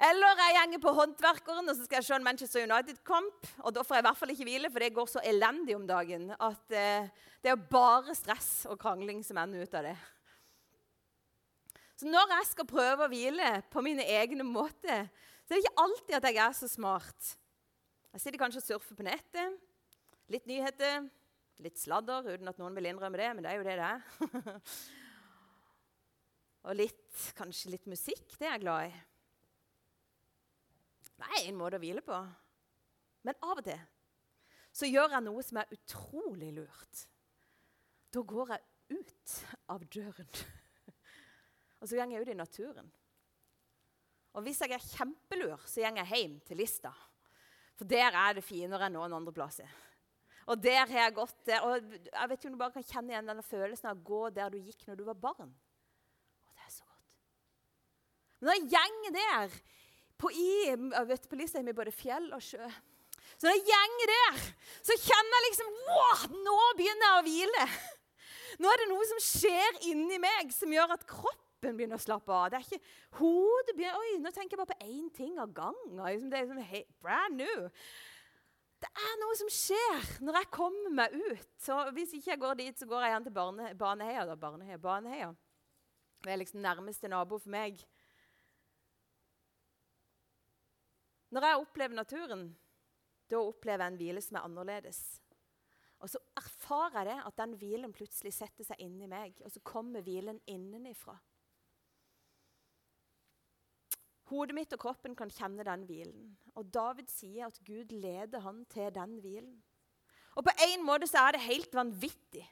Eller 0.08 0.40
jeg 0.42 0.56
gjenger 0.58 0.80
på 0.82 0.92
Håndverkeren 0.92 1.70
og 1.70 1.76
så 1.76 1.86
skal 1.86 2.00
jeg 2.00 2.08
se 2.08 2.16
en 2.16 2.26
Manchester 2.26 2.66
United-kamp. 2.66 3.46
Og 3.64 3.72
da 3.72 3.84
får 3.84 3.96
jeg 3.96 4.04
i 4.04 4.06
hvert 4.08 4.20
fall 4.20 4.32
ikke 4.34 4.48
hvile, 4.48 4.70
for 4.72 4.84
det 4.84 4.96
går 4.96 5.08
så 5.10 5.22
elendig 5.24 5.76
om 5.78 5.86
dagen 5.88 6.26
at 6.34 6.76
eh, 6.76 7.06
det 7.44 7.52
er 7.52 7.68
bare 7.70 8.16
stress 8.16 8.66
og 8.68 8.80
krangling 8.80 9.22
som 9.24 9.40
ender 9.40 9.64
ut 9.64 9.78
av 9.78 9.88
det. 9.88 9.96
Så 11.94 12.10
når 12.10 12.34
jeg 12.36 12.50
skal 12.50 12.68
prøve 12.68 13.06
å 13.06 13.12
hvile 13.12 13.50
på 13.72 13.84
mine 13.86 14.04
egne 14.16 14.44
måter, 14.44 15.08
så 15.44 15.52
er 15.52 15.56
det 15.56 15.64
ikke 15.64 15.84
alltid 15.84 16.16
at 16.18 16.28
jeg 16.28 16.42
er 16.42 16.56
så 16.58 16.68
smart. 16.68 17.30
Jeg 18.14 18.22
sitter 18.22 18.40
kanskje 18.40 18.62
og 18.62 18.66
surfer 18.66 18.98
på 18.98 19.06
nettet. 19.06 19.56
Litt 20.32 20.46
nyheter, 20.48 21.04
litt 21.62 21.78
sladder, 21.78 22.26
uten 22.26 22.50
at 22.50 22.60
noen 22.60 22.76
vil 22.76 22.90
innrømme 22.90 23.20
det, 23.20 23.30
men 23.36 23.44
det 23.44 23.52
er 23.52 23.60
jo 23.60 23.66
det 23.66 23.78
det 23.78 23.88
er. 23.88 24.60
og 26.64 26.78
litt, 26.78 27.18
kanskje 27.36 27.74
litt 27.74 27.88
musikk. 27.90 28.24
Det 28.38 28.48
er 28.48 28.56
jeg 28.56 28.64
glad 28.64 28.88
i. 28.88 28.94
Det 31.14 31.28
er 31.28 31.48
en 31.48 31.58
måte 31.58 31.78
å 31.78 31.82
hvile 31.82 32.02
på. 32.04 32.20
Men 33.24 33.38
av 33.40 33.60
og 33.60 33.66
til 33.66 33.80
så 34.74 34.88
gjør 34.90 35.12
jeg 35.14 35.22
noe 35.22 35.42
som 35.46 35.60
er 35.60 35.70
utrolig 35.76 36.50
lurt. 36.56 37.04
Da 38.10 38.22
går 38.26 38.56
jeg 38.56 38.98
ut 38.98 39.34
av 39.70 39.84
døren. 39.86 40.30
og 41.78 41.86
så 41.86 41.94
går 41.94 42.10
jeg 42.10 42.24
ut 42.24 42.32
i 42.32 42.38
naturen. 42.38 42.90
Og 44.34 44.42
hvis 44.42 44.64
jeg 44.64 44.74
er 44.74 44.82
kjempelur, 44.82 45.62
så 45.70 45.84
går 45.84 46.00
jeg 46.00 46.10
hjem 46.10 46.40
til 46.48 46.58
Lista. 46.58 46.90
For 47.78 47.86
der 47.90 48.14
er 48.18 48.34
det 48.34 48.46
finere 48.46 48.88
enn 48.88 48.96
noen 48.98 49.14
andre 49.14 49.34
plasser. 49.34 49.70
Og 50.50 50.60
der 50.60 50.82
har 50.82 51.06
jeg 51.06 51.14
gått. 51.16 51.38
Og 51.64 51.94
jeg 51.94 52.30
vet 52.30 52.38
ikke 52.38 52.50
om 52.50 52.56
du 52.56 52.60
bare 52.60 52.74
kan 52.74 52.86
kjenne 52.86 53.14
igjen 53.14 53.30
denne 53.30 53.46
følelsen 53.46 53.90
av 53.90 53.98
å 53.98 54.06
gå 54.10 54.22
der 54.36 54.52
du 54.52 54.58
gikk 54.58 54.84
når 54.88 54.98
du 54.98 55.04
var 55.06 55.20
barn. 55.22 55.54
Og 56.44 56.58
det 56.58 56.66
er 56.66 56.74
så 56.74 56.86
godt. 56.86 57.16
Når 58.44 58.58
jeg 58.58 58.68
gjenger 58.74 59.16
der 59.16 59.54
på, 60.20 60.30
i, 60.30 60.74
vet, 61.08 61.28
på 61.28 61.38
lista 61.38 61.60
i 61.60 61.76
både 61.76 61.92
fjell 61.94 62.30
og 62.36 62.42
sjø. 62.44 62.64
Så 63.34 63.48
når 63.48 63.56
jeg 63.56 63.66
gjeng 63.68 63.94
der, 64.08 64.42
så 64.86 64.96
kjenner 65.00 65.46
liksom 65.48 65.70
wow, 65.88 66.24
Nå 66.44 66.58
begynner 66.78 67.08
jeg 67.08 67.18
å 67.18 67.24
hvile. 67.26 67.66
Nå 68.62 68.70
er 68.70 68.82
det 68.82 68.90
noe 68.92 69.06
som 69.10 69.22
skjer 69.22 69.80
inni 69.90 70.20
meg 70.22 70.52
som 70.54 70.70
gjør 70.70 70.94
at 70.94 71.06
kroppen 71.08 71.74
begynner 71.74 71.98
å 71.98 72.04
slappe 72.04 72.30
av. 72.30 72.50
Det 72.52 72.60
er 72.60 72.66
ikke 72.68 73.18
hodet 73.18 73.74
begynner, 73.74 73.98
Oi, 73.98 74.18
nå 74.22 74.30
tenker 74.30 74.54
jeg 74.54 74.62
bare 74.62 74.74
på 74.76 74.86
én 74.86 75.08
ting 75.16 75.38
av 75.42 75.54
gangen. 75.56 75.96
Liksom, 75.98 76.28
det 76.30 76.38
er 76.38 76.46
liksom 76.46 76.68
hey, 76.70 76.84
brand 77.02 77.40
new. 77.40 77.64
Det 78.84 78.90
er 79.00 79.16
noe 79.22 79.38
som 79.40 79.50
skjer 79.50 80.06
når 80.22 80.38
jeg 80.38 80.52
kommer 80.54 80.94
meg 81.00 81.16
ut. 81.16 81.48
Så 81.58 81.80
Hvis 81.96 82.14
ikke 82.14 82.34
jeg 82.34 82.42
går 82.44 82.60
dit, 82.60 82.78
så 82.78 82.86
går 82.86 83.06
jeg 83.06 83.14
igjen 83.14 83.26
til 83.26 83.36
barne, 83.40 83.72
Baneheia. 83.80 84.28
Da. 84.28 84.38
Barneheia, 84.38 84.78
Baneheia. 84.78 85.32
Det 86.24 86.32
er 86.32 86.40
liksom 86.40 86.62
nærmeste 86.64 87.10
nabo 87.10 87.40
for 87.40 87.52
meg. 87.52 87.80
Når 91.34 91.48
jeg 91.48 91.60
opplever 91.60 91.98
naturen, 91.98 92.48
da 93.30 93.40
opplever 93.42 93.82
jeg 93.82 93.92
en 93.92 93.98
hvile 93.98 94.22
som 94.22 94.38
er 94.38 94.46
annerledes. 94.46 95.02
Og 96.04 96.10
så 96.12 96.20
erfarer 96.38 97.00
jeg 97.00 97.08
det, 97.10 97.20
at 97.26 97.38
den 97.40 97.54
hvilen 97.58 97.94
plutselig 97.96 98.34
setter 98.36 98.66
seg 98.66 98.82
inni 98.84 99.08
meg. 99.10 99.38
Og 99.42 99.50
så 99.50 99.62
kommer 99.66 100.04
hvilen 100.04 100.38
innenifra. 100.50 101.16
Hodet 104.30 104.56
mitt 104.56 104.72
og 104.76 104.80
kroppen 104.84 105.16
kan 105.18 105.32
kjenne 105.32 105.66
den 105.66 105.84
hvilen. 105.88 106.34
Og 106.54 106.70
David 106.72 107.10
sier 107.12 107.48
at 107.48 107.58
Gud 107.66 107.92
leder 107.92 108.44
han 108.44 108.62
til 108.72 108.92
den 108.94 109.18
hvilen. 109.24 109.56
Og 110.34 110.46
på 110.46 110.54
en 110.66 110.84
måte 110.86 111.08
så 111.10 111.26
er 111.26 111.36
det 111.36 111.46
helt 111.46 111.74
vanvittig 111.76 112.44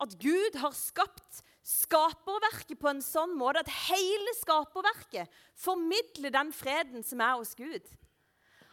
at 0.00 0.16
Gud 0.20 0.56
har 0.56 0.72
skapt 0.76 1.42
skaperverket 1.66 2.78
på 2.80 2.88
en 2.88 3.02
sånn 3.04 3.34
måte 3.36 3.60
at 3.60 3.72
hele 3.90 4.32
skaperverket 4.38 5.40
formidler 5.60 6.32
den 6.32 6.54
freden 6.56 7.04
som 7.04 7.20
er 7.24 7.36
hos 7.36 7.52
Gud. 7.58 7.84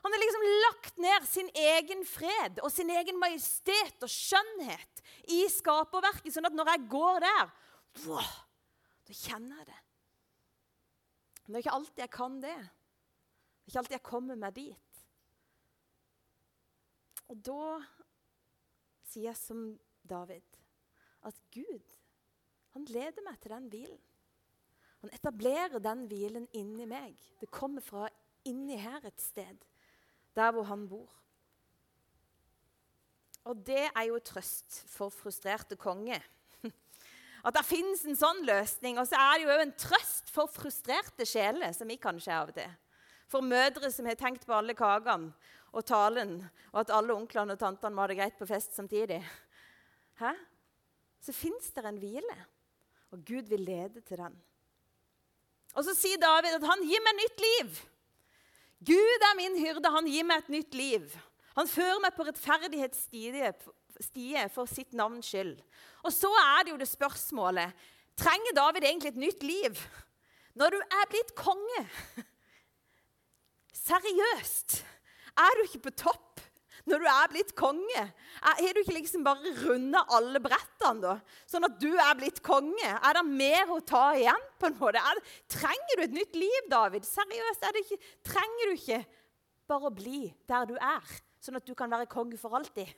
Han 0.07 0.13
har 0.15 0.21
liksom 0.23 0.45
lagt 0.63 0.99
ned 1.03 1.25
sin 1.27 1.49
egen 1.51 2.05
fred 2.07 2.61
og 2.63 2.71
sin 2.71 2.87
egen 2.95 3.17
majestet 3.19 4.05
og 4.05 4.07
skjønnhet 4.07 5.01
i 5.35 5.41
skaperverket, 5.51 6.31
sånn 6.31 6.47
at 6.47 6.55
når 6.55 6.71
jeg 6.71 6.85
går 6.93 7.19
der, 7.25 7.51
wow, 8.05 8.29
da 9.03 9.17
kjenner 9.19 9.59
jeg 9.59 9.67
det. 9.67 9.81
Men 11.41 11.51
det 11.51 11.59
er 11.59 11.65
ikke 11.65 11.75
alltid 11.75 12.03
jeg 12.05 12.13
kan 12.15 12.39
det. 12.39 12.55
Det 12.55 13.67
er 13.67 13.73
ikke 13.73 13.83
alltid 13.83 13.97
jeg 13.97 14.05
kommer 14.07 14.39
meg 14.39 14.55
dit. 14.55 15.03
Og 17.27 17.43
da 17.51 17.61
sier 19.11 19.33
jeg 19.33 19.43
som 19.43 19.69
David 20.07 20.59
at 21.27 21.47
Gud, 21.51 21.95
han 22.77 22.87
leder 22.95 23.27
meg 23.27 23.43
til 23.43 23.57
den 23.57 23.71
hvilen. 23.75 24.03
Han 25.03 25.11
etablerer 25.19 25.83
den 25.83 26.07
hvilen 26.07 26.47
inni 26.55 26.87
meg. 26.87 27.19
Det 27.43 27.51
kommer 27.51 27.83
fra 27.83 28.07
inni 28.47 28.79
her 28.79 29.03
et 29.03 29.19
sted, 29.19 29.67
der 30.37 30.53
hvor 30.53 30.67
han 30.69 30.85
bor. 30.89 31.09
Og 33.47 33.59
det 33.67 33.85
er 33.87 34.07
jo 34.09 34.19
trøst 34.19 34.81
for 34.91 35.13
frustrerte 35.13 35.77
konge. 35.79 36.19
At 37.47 37.55
det 37.55 37.63
finnes 37.67 38.03
en 38.05 38.17
sånn 38.19 38.41
løsning. 38.47 38.99
Og 38.99 39.07
så 39.07 39.19
er 39.19 39.37
det 39.37 39.47
jo 39.47 39.59
en 39.63 39.77
trøst 39.79 40.33
for 40.33 40.51
frustrerte 40.51 41.27
sjeler, 41.27 41.71
som 41.75 41.87
vi 41.87 41.99
kanskje 42.01 42.33
er 42.33 42.41
av 42.41 42.51
og 42.51 42.57
til. 42.57 42.75
For 43.31 43.43
mødre 43.43 43.91
som 43.91 44.07
har 44.07 44.19
tenkt 44.19 44.45
på 44.47 44.55
alle 44.55 44.75
kakene 44.77 45.31
og 45.75 45.83
talen, 45.87 46.39
og 46.71 46.83
at 46.83 46.93
alle 46.95 47.15
onklene 47.15 47.55
og 47.55 47.59
tantene 47.59 47.95
må 47.95 48.03
ha 48.03 48.11
det 48.11 48.19
greit 48.19 48.37
på 48.39 48.47
fest 48.47 48.75
samtidig. 48.75 49.19
Hæ? 50.19 50.31
Så 51.23 51.35
fins 51.35 51.71
det 51.75 51.83
en 51.85 51.99
hvile, 51.99 52.37
og 53.11 53.23
Gud 53.27 53.49
vil 53.51 53.65
lede 53.67 54.01
til 54.07 54.21
den. 54.21 54.35
Og 55.75 55.83
så 55.85 55.93
sier 55.95 56.19
David 56.21 56.57
at 56.57 56.65
han 56.65 56.85
gir 56.87 57.03
meg 57.03 57.19
nytt 57.19 57.43
liv. 57.43 57.81
Gud 58.85 59.23
er 59.25 59.35
min 59.37 59.57
hyrde, 59.57 59.89
han 59.89 60.07
gir 60.09 60.25
meg 60.27 60.43
et 60.43 60.53
nytt 60.53 60.77
liv. 60.77 61.05
Han 61.57 61.69
fører 61.69 62.01
meg 62.03 62.13
på 62.13 62.27
rettferdighetsstiet 62.27 63.65
for 64.53 64.69
sitt 64.69 64.93
navns 64.93 65.25
skyld. 65.31 65.55
Og 66.05 66.13
så 66.13 66.29
er 66.29 66.65
det 66.65 66.75
jo 66.75 66.81
det 66.81 66.89
spørsmålet 66.89 67.87
Trenger 68.17 68.53
David 68.57 68.85
egentlig 68.85 69.11
et 69.13 69.21
nytt 69.21 69.43
liv 69.45 69.81
når 70.57 70.73
du 70.73 70.77
er 70.81 71.09
blitt 71.11 71.35
konge? 71.37 71.81
Seriøst? 73.77 74.79
Er 75.37 75.53
du 75.53 75.67
ikke 75.67 75.83
på 75.85 75.93
topp 76.01 76.41
når 76.87 77.03
du 77.03 77.07
er 77.11 77.31
blitt 77.31 77.53
konge? 77.57 78.03
Har 78.41 78.75
du 78.75 78.81
ikke 78.81 78.95
liksom 78.95 79.25
bare 79.25 79.53
runda 79.63 80.03
alle 80.15 80.41
brettene, 80.43 81.01
da? 81.03 81.15
Sånn 81.49 81.67
at 81.67 81.77
du 81.81 81.89
er 81.91 82.13
blitt 82.19 82.39
konge? 82.45 82.91
Er 82.95 83.17
det 83.19 83.25
mer 83.27 83.73
å 83.75 83.81
ta 83.83 84.09
igjen? 84.17 84.45
på 84.57 84.69
en 84.69 84.77
måte? 84.79 85.01
Det, 85.01 85.35
trenger 85.59 85.99
du 85.99 86.03
et 86.05 86.15
nytt 86.15 86.37
liv, 86.37 86.69
David? 86.71 87.05
Seriøst? 87.05 87.67
Ikke, 87.83 87.99
trenger 88.25 88.71
du 88.71 88.77
ikke 88.77 89.01
bare 89.69 89.89
å 89.89 89.93
bli 89.93 90.23
der 90.49 90.65
du 90.69 90.73
er, 90.79 91.19
sånn 91.43 91.59
at 91.59 91.67
du 91.67 91.75
kan 91.77 91.91
være 91.91 92.09
konge 92.09 92.39
for 92.39 92.55
alltid? 92.57 92.89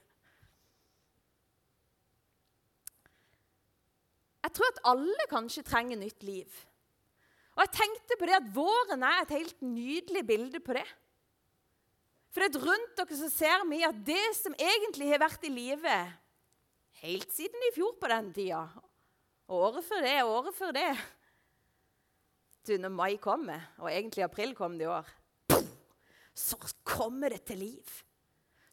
Jeg 4.40 4.56
tror 4.56 4.72
at 4.72 4.82
alle 4.88 5.30
kanskje 5.30 5.66
trenger 5.68 6.00
nytt 6.00 6.24
liv. 6.24 6.48
Og 7.58 7.66
jeg 7.66 7.76
tenkte 7.76 8.16
på 8.16 8.28
det 8.30 8.38
at 8.38 8.52
Våren 8.56 9.04
er 9.04 9.24
et 9.26 9.36
helt 9.36 9.62
nydelig 9.62 10.24
bilde 10.26 10.62
på 10.64 10.78
det. 10.78 10.88
For 12.30 12.46
det 12.46 12.62
rundt 12.62 12.98
dere 12.98 13.18
så 13.18 13.30
ser 13.34 13.64
vi 13.70 13.82
at 13.86 14.02
det 14.06 14.26
som 14.38 14.54
egentlig 14.54 15.10
har 15.10 15.22
vært 15.24 15.46
i 15.48 15.54
livet 15.54 16.18
helt 17.02 17.32
siden 17.34 17.70
i 17.70 17.74
fjor 17.74 17.96
på 18.00 18.10
den 18.12 18.30
tida, 18.36 18.66
og 19.50 19.64
året 19.70 19.88
før 19.88 20.04
det 20.06 20.18
året 20.28 20.58
før 20.58 20.76
det 20.76 20.90
du, 22.68 22.76
Når 22.78 22.92
mai 22.94 23.16
kommer, 23.18 23.64
og 23.80 23.90
egentlig 23.90 24.22
april 24.22 24.52
kom 24.54 24.76
det 24.78 24.86
i 24.86 24.92
år, 24.92 25.08
så 26.38 26.60
kommer 26.86 27.34
det 27.34 27.42
til 27.48 27.64
liv. 27.64 27.96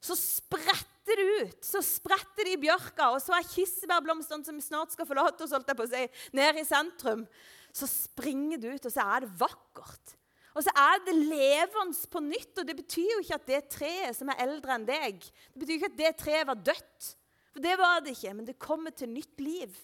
Så 0.02 0.14
spretter 0.18 1.16
det 1.16 1.26
ut. 1.40 1.62
Så 1.64 1.80
spretter 1.82 2.44
det 2.44 2.58
i 2.58 2.60
bjørka, 2.60 3.08
og 3.14 3.22
så 3.22 3.34
er 3.38 3.46
kirsebærblomstene 3.48 4.44
som 4.44 4.60
snart 4.60 4.92
skal 4.92 5.08
forlate 5.08 5.46
oss, 5.46 5.54
holdt 5.54 5.72
jeg 5.72 5.78
på 5.78 5.86
å 5.86 5.90
si, 5.94 6.02
ned 6.36 6.60
i 6.60 6.66
sentrum. 6.66 7.24
Så 7.72 7.88
springer 7.88 8.60
det 8.60 8.74
ut, 8.76 8.86
og 8.90 8.92
så 8.92 9.06
er 9.16 9.24
det 9.24 9.32
vakkert. 9.40 10.16
Og 10.56 10.64
så 10.64 10.72
er 10.72 11.02
det 11.04 11.14
levende 11.18 12.08
på 12.10 12.22
nytt. 12.24 12.54
Og 12.56 12.68
det 12.68 12.76
betyr 12.78 13.10
jo 13.12 13.20
ikke 13.20 13.36
at 13.36 13.50
det 13.50 13.62
treet 13.74 14.16
som 14.16 14.30
er 14.32 14.40
eldre 14.46 14.76
enn 14.76 14.86
deg, 14.88 15.20
det 15.20 15.60
betyr 15.60 15.76
ikke 15.76 15.92
at 15.92 15.98
det 16.00 16.12
treet 16.22 16.48
var 16.48 16.62
dødt. 16.70 17.10
For 17.52 17.64
det 17.64 17.74
var 17.80 18.00
det 18.04 18.16
ikke, 18.16 18.32
men 18.36 18.48
det 18.48 18.56
kommer 18.60 18.94
til 18.96 19.12
nytt 19.12 19.40
liv. 19.40 19.76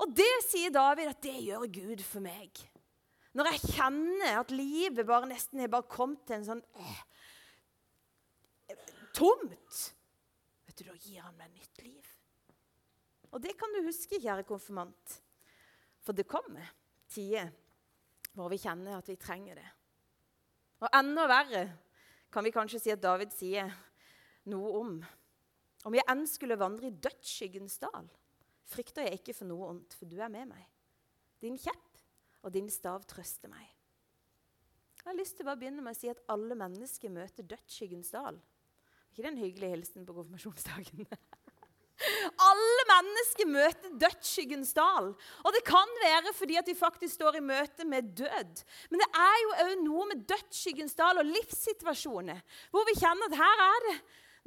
Og 0.00 0.12
det 0.16 0.32
sier 0.46 0.72
David 0.72 1.10
at 1.12 1.22
det 1.24 1.36
gjør 1.44 1.66
Gud 1.72 2.04
for 2.04 2.24
meg. 2.24 2.60
Når 3.36 3.50
jeg 3.52 3.74
kjenner 3.76 4.40
at 4.40 4.52
livet 4.52 5.06
bare 5.06 5.28
nesten 5.30 5.60
har 5.62 5.84
kommet 5.88 6.24
til 6.26 6.40
en 6.40 6.46
sånn 6.48 6.62
eh, 6.82 7.02
tomt, 9.16 9.82
vet 10.66 10.80
du, 10.80 10.86
da 10.88 10.96
gir 10.96 11.20
han 11.22 11.36
meg 11.38 11.52
nytt 11.52 11.84
liv. 11.84 12.08
Og 13.30 13.44
det 13.44 13.54
kan 13.60 13.72
du 13.76 13.84
huske, 13.86 14.18
kjære 14.18 14.48
konfirmant. 14.48 15.20
For 16.02 16.16
det 16.16 16.26
kommer 16.28 16.72
tider 17.12 17.52
hvor 18.36 18.50
vi 18.52 18.60
kjenner 18.62 18.98
at 18.98 19.08
vi 19.10 19.18
trenger 19.20 19.58
det. 19.58 19.68
Og 20.80 20.88
enda 20.96 21.26
verre 21.28 21.64
kan 22.32 22.46
vi 22.46 22.54
kanskje 22.54 22.80
si 22.80 22.92
at 22.94 23.02
David 23.02 23.34
sier 23.34 23.70
noe 24.50 24.70
om. 24.80 24.94
Om 25.88 25.96
jeg 25.96 26.06
enn 26.12 26.26
skulle 26.28 26.58
vandre 26.60 26.88
i 26.88 26.94
dødsskyggens 26.94 27.80
dal, 27.82 28.08
frykter 28.70 29.08
jeg 29.08 29.20
ikke 29.20 29.34
for 29.36 29.50
noe 29.50 29.70
ondt, 29.72 29.96
for 29.98 30.08
du 30.08 30.18
er 30.20 30.32
med 30.32 30.48
meg. 30.52 30.64
Din 31.42 31.58
kjepp 31.58 32.00
og 32.44 32.54
din 32.54 32.70
stav 32.72 33.04
trøster 33.08 33.50
meg. 33.52 33.66
Jeg 35.00 35.08
har 35.08 35.16
lyst 35.16 35.38
til 35.38 35.48
å 35.48 35.56
begynne 35.56 35.82
med 35.84 35.96
å 35.96 35.98
si 35.98 36.10
at 36.12 36.20
alle 36.30 36.56
mennesker 36.60 37.12
møter 37.12 37.46
dødsskyggens 37.48 38.12
dal. 38.12 38.36
Ikke 39.10 39.24
det 39.24 39.30
en 39.32 39.40
hyggelig 39.40 39.70
hilsen 39.72 40.06
på 40.06 40.14
konfirmasjonsdagen? 40.16 41.08
Mennesker 42.90 43.48
møter 43.48 43.92
dødsskyggens 44.02 44.72
dal. 44.76 45.12
Og 45.44 45.54
det 45.54 45.62
kan 45.66 45.92
være 46.02 46.32
fordi 46.36 46.56
at 46.60 46.66
de 46.66 46.74
faktisk 46.76 47.14
står 47.14 47.38
i 47.38 47.44
møte 47.44 47.86
med 47.88 48.10
død. 48.18 48.64
Men 48.90 49.02
det 49.02 49.08
er 49.22 49.36
jo 49.42 49.54
òg 49.64 49.72
noe 49.84 50.08
med 50.10 50.24
dødsskyggens 50.30 50.96
dal 50.98 51.22
og 51.22 51.30
livssituasjoner 51.30 52.42
hvor 52.72 52.86
vi 52.88 52.98
kjenner 52.98 53.30
at 53.30 53.38
her 53.40 53.64
er 53.68 53.86
det 53.88 53.96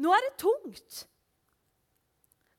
Nå 0.03 0.09
er 0.09 0.23
det 0.25 0.37
tungt. 0.41 1.03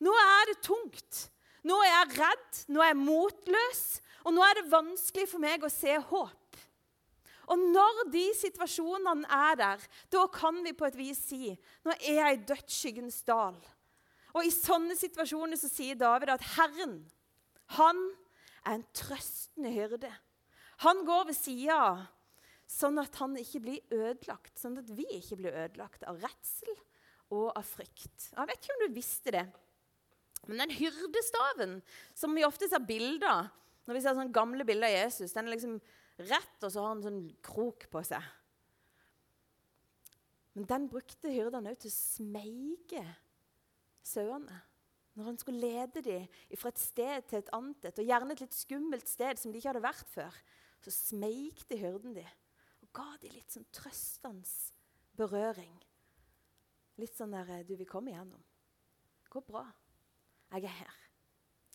Nå 0.06 0.12
er 0.14 0.50
det 0.52 0.60
tungt. 0.62 1.24
Nå 1.66 1.80
er 1.82 1.90
jeg 1.90 2.18
redd, 2.20 2.60
nå 2.70 2.82
er 2.84 2.92
jeg 2.92 3.00
motløs, 3.00 3.82
og 4.22 4.36
nå 4.36 4.44
er 4.44 4.58
det 4.58 4.70
vanskelig 4.70 5.24
for 5.30 5.42
meg 5.42 5.64
å 5.64 5.72
se 5.72 5.96
håp. 6.12 6.58
Og 7.50 7.60
når 7.60 8.04
de 8.12 8.24
situasjonene 8.38 9.28
er 9.28 9.58
der, 9.60 9.86
da 10.12 10.24
kan 10.32 10.62
vi 10.64 10.72
på 10.76 10.86
et 10.88 10.96
vis 10.96 11.20
si 11.26 11.50
nå 11.84 11.96
er 11.96 12.20
jeg 12.20 12.36
i 12.36 12.44
dødsskyggens 12.52 13.18
dal. 13.28 13.58
Og 14.34 14.46
I 14.46 14.52
sånne 14.54 14.96
situasjoner 14.98 15.58
så 15.58 15.70
sier 15.70 15.98
David 15.98 16.32
at 16.34 16.44
Herren, 16.56 16.98
han 17.78 18.00
er 18.64 18.78
en 18.78 18.86
trøstende 18.96 19.70
hyrde. 19.72 20.10
Han 20.82 21.04
går 21.06 21.28
ved 21.30 21.38
sida 21.38 21.78
sånn 22.70 22.98
at 22.98 23.14
han 23.20 23.36
ikke 23.38 23.62
blir 23.62 23.94
ødelagt, 23.94 24.56
sånn 24.58 24.80
at 24.80 24.88
vi 24.96 25.06
ikke 25.18 25.38
blir 25.38 25.54
ødelagt 25.54 26.06
av 26.08 26.18
redsel 26.22 26.72
og 27.34 27.52
av 27.54 27.66
frykt. 27.66 28.30
Jeg 28.32 28.48
vet 28.50 28.58
ikke 28.58 28.74
om 28.74 28.82
du 28.82 28.96
visste 28.96 29.34
det, 29.34 29.44
men 30.48 30.60
den 30.60 30.74
hyrdestaven 30.76 31.78
som 32.16 32.34
vi 32.36 32.44
ofte 32.44 32.68
ser 32.68 32.82
bilder 32.84 33.30
av 33.30 33.52
når 33.84 33.98
vi 33.98 34.00
ser 34.00 34.16
sånne 34.16 34.32
gamle 34.32 34.64
bilder 34.64 34.88
av 34.88 34.94
Jesus, 34.96 35.34
den 35.36 35.48
er 35.48 35.52
liksom 35.52 35.74
rett, 36.24 36.56
og 36.62 36.70
så 36.72 36.80
har 36.80 36.94
han 36.94 37.02
sånn 37.04 37.20
krok 37.44 37.84
på 37.92 38.00
seg. 38.06 38.24
Men 40.56 40.68
den 40.70 40.86
brukte 40.88 41.32
hyrdene 41.32 41.74
òg 41.74 41.82
til 41.82 41.92
å 41.92 41.96
smeike 41.96 43.02
sauene. 44.06 44.60
Når 45.14 45.28
han 45.30 45.38
skulle 45.38 45.62
lede 45.62 46.02
dem 46.02 46.58
fra 46.58 46.72
et 46.72 46.80
sted 46.82 47.28
til 47.30 47.38
et 47.38 47.50
annet, 47.54 47.86
og 47.86 48.08
gjerne 48.08 48.34
et 48.34 48.42
litt 48.42 48.56
skummelt 48.56 49.08
sted 49.08 49.38
som 49.38 49.52
de 49.52 49.60
ikke 49.60 49.70
hadde 49.70 49.84
vært 49.84 50.08
før, 50.10 50.38
så 50.82 50.92
smeikte 50.92 51.78
hyrden 51.80 52.16
dem 52.18 52.32
og 52.84 52.90
ga 52.96 53.06
dem 53.22 53.32
litt 53.32 53.54
sånn 53.54 53.66
trøstende 53.72 54.48
berøring. 55.16 55.72
Litt 57.00 57.16
sånn 57.16 57.32
der 57.34 57.64
Du, 57.66 57.74
vi 57.78 57.86
kommer 57.88 58.12
igjennom. 58.12 58.42
Det 59.22 59.30
går 59.32 59.46
bra. 59.46 59.64
Jeg 60.54 60.66
er 60.68 60.76
her. 60.82 60.98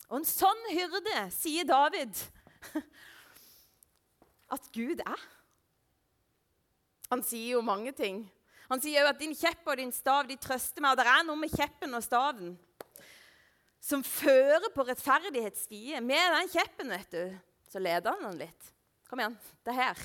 Og 0.08 0.20
en 0.20 0.26
sånn 0.28 0.62
hyrde, 0.72 1.16
sier 1.34 1.66
David, 1.68 2.16
at 4.54 4.70
Gud 4.74 5.02
er. 5.04 5.26
Han 7.10 7.22
sier 7.26 7.56
jo 7.56 7.64
mange 7.66 7.92
ting. 7.96 8.24
Han 8.70 8.80
sier 8.82 9.02
jo 9.02 9.10
at 9.10 9.18
'din 9.18 9.34
kjepp 9.34 9.66
og 9.66 9.76
din 9.80 9.92
stav 9.92 10.28
de 10.28 10.36
trøster 10.38 10.82
meg'. 10.82 10.92
Og 10.94 10.98
det 11.00 11.06
er 11.10 11.24
noe 11.26 11.36
med 11.36 11.50
kjeppen 11.50 11.94
og 11.94 12.04
staven 12.06 12.58
som 13.80 14.04
fører 14.04 14.68
på 14.74 14.84
rettferdighetsstiet. 14.86 16.02
Med 16.04 16.36
den 16.36 16.50
kjeppen 16.52 16.92
vet 16.92 17.10
du, 17.10 17.38
så 17.66 17.80
leder 17.82 18.12
han 18.12 18.28
den 18.28 18.42
litt. 18.44 18.68
Kom 19.08 19.18
igjen, 19.18 19.38
det 19.66 19.72
er 19.72 19.80
her. 19.80 20.02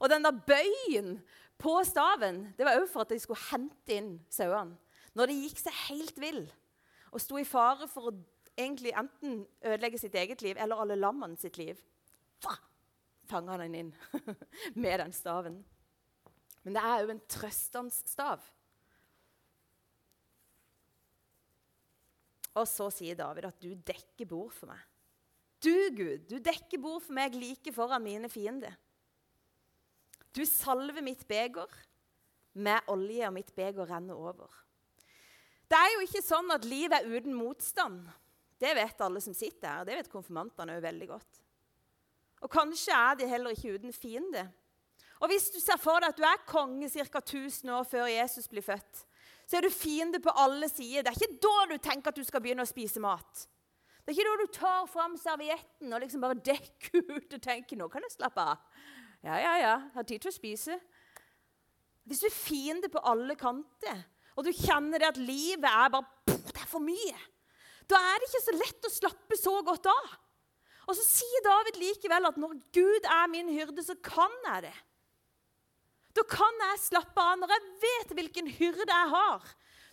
Og 0.00 0.08
den 0.10 0.24
der 0.24 0.34
bøyen 0.48 1.12
på 1.60 1.76
staven 1.86 2.48
det 2.58 2.66
var 2.66 2.80
òg 2.80 2.88
for 2.90 3.04
at 3.04 3.12
de 3.12 3.20
skulle 3.22 3.44
hente 3.52 3.94
inn 3.94 4.16
sauene. 4.32 4.74
Når 5.14 5.30
de 5.30 5.38
gikk 5.44 5.60
seg 5.60 5.78
helt 5.88 6.18
vill 6.18 6.42
og 7.12 7.22
sto 7.22 7.38
i 7.38 7.46
fare 7.46 7.86
for 7.90 8.10
å 8.10 8.16
egentlig 8.58 8.92
enten 8.98 9.44
ødelegge 9.62 10.00
sitt 10.02 10.16
eget 10.18 10.42
liv 10.42 10.58
eller 10.58 10.82
alle 10.82 10.98
lammene 10.98 11.38
sitt 11.38 11.58
liv, 11.58 11.78
fanga 13.28 13.58
han 13.58 13.74
inn 13.74 13.92
med 14.82 14.98
den 15.02 15.14
staven. 15.14 15.62
Men 16.68 16.76
det 16.76 16.84
er 16.84 17.00
òg 17.00 17.10
en 17.14 17.20
trøstens 17.32 18.02
stav. 18.12 18.42
Og 22.52 22.66
så 22.68 22.90
sier 22.92 23.16
David 23.16 23.46
at 23.48 23.62
du 23.64 23.70
dekker 23.72 24.28
bord 24.28 24.52
for 24.52 24.68
meg. 24.68 24.82
Du, 25.64 25.72
Gud, 25.96 26.26
du 26.28 26.36
dekker 26.36 26.76
bord 26.82 27.00
for 27.06 27.16
meg 27.16 27.38
like 27.40 27.72
foran 27.72 28.04
mine 28.04 28.28
fiender. 28.28 28.76
Du 30.36 30.44
salver 30.44 31.00
mitt 31.00 31.24
beger 31.24 31.72
med 32.52 32.92
olje, 32.92 33.24
og 33.24 33.34
mitt 33.38 33.54
beger 33.56 33.88
renner 33.88 34.20
over. 34.20 34.52
Det 35.72 35.80
er 35.80 35.94
jo 35.94 36.04
ikke 36.04 36.24
sånn 36.28 36.52
at 36.52 36.68
livet 36.68 37.00
er 37.00 37.08
uten 37.08 37.32
motstand. 37.32 38.04
Det 38.60 38.76
vet 38.76 39.08
alle 39.08 39.24
som 39.24 39.32
sitter 39.32 39.70
her, 39.72 39.88
det 39.88 39.96
vet 40.02 40.12
konfirmantene 40.12 40.76
òg 40.76 40.84
veldig 40.84 41.12
godt. 41.16 41.44
Og 42.44 42.52
kanskje 42.52 42.92
er 42.92 43.16
de 43.16 43.32
heller 43.32 43.56
ikke 43.56 43.78
uten 43.80 43.96
fiende. 43.96 44.50
Og 45.20 45.28
Hvis 45.28 45.50
du 45.50 45.60
ser 45.60 45.80
for 45.82 46.00
deg 46.00 46.12
at 46.12 46.18
du 46.18 46.24
er 46.26 46.46
konge 46.46 46.88
ca. 46.88 47.20
1000 47.20 47.70
år 47.74 47.86
før 47.88 48.06
Jesus 48.06 48.48
blir 48.48 48.62
født, 48.62 49.04
så 49.48 49.56
er 49.56 49.64
du 49.64 49.72
fiende 49.72 50.20
på 50.20 50.32
alle 50.36 50.68
sider. 50.68 51.02
Det 51.02 51.10
er 51.10 51.18
ikke 51.18 51.40
da 51.42 51.54
du 51.70 51.78
tenker 51.82 52.12
at 52.12 52.18
du 52.18 52.24
skal 52.26 52.42
begynne 52.44 52.66
å 52.66 52.68
spise 52.68 53.00
mat. 53.00 53.46
Det 54.04 54.12
er 54.12 54.18
ikke 54.18 54.28
da 54.28 54.36
du 54.44 54.52
tar 54.52 54.86
fram 54.88 55.16
servietten 55.20 55.92
og 55.92 56.00
liksom 56.04 56.22
bare 56.24 56.38
dekker 56.40 57.02
ut 57.16 57.34
og 57.36 57.42
tenker 57.44 57.76
nå 57.76 57.88
kan 57.92 58.04
jeg 58.04 58.14
slappe 58.14 58.44
av. 58.54 58.60
Ja, 59.24 59.34
ja, 59.34 59.54
ja, 59.58 59.72
jeg 59.74 59.96
har 59.96 60.06
tid 60.06 60.22
til 60.22 60.30
å 60.30 60.36
spise. 60.36 60.78
Hvis 62.08 62.22
du 62.22 62.28
er 62.28 62.36
fiende 62.36 62.88
på 62.92 63.02
alle 63.04 63.34
kanter, 63.36 64.04
og 64.38 64.46
du 64.46 64.52
kjenner 64.54 65.02
det 65.02 65.10
at 65.10 65.20
livet 65.20 65.66
er 65.66 65.90
bare 65.90 66.06
Det 66.28 66.62
er 66.62 66.70
for 66.70 66.80
mye. 66.80 67.18
Da 67.88 67.98
er 67.98 68.20
det 68.20 68.28
ikke 68.28 68.44
så 68.44 68.54
lett 68.56 68.86
å 68.86 68.92
slappe 68.92 69.36
så 69.38 69.54
godt 69.66 69.88
av. 69.90 70.16
Og 70.88 70.96
så 70.96 71.04
sier 71.04 71.44
David 71.44 71.78
likevel 71.80 72.28
at 72.28 72.38
når 72.40 72.54
Gud 72.72 73.08
er 73.12 73.28
min 73.32 73.50
hyrde, 73.52 73.84
så 73.84 73.96
kan 74.04 74.32
jeg 74.46 74.68
det. 74.68 74.76
Da 76.18 76.24
kan 76.26 76.62
jeg 76.64 76.82
slappe 76.82 77.22
av. 77.22 77.36
Når 77.38 77.54
jeg 77.54 77.66
vet 77.84 78.14
hvilken 78.18 78.48
hyrde 78.58 78.86
jeg 78.90 79.10
har, 79.14 79.50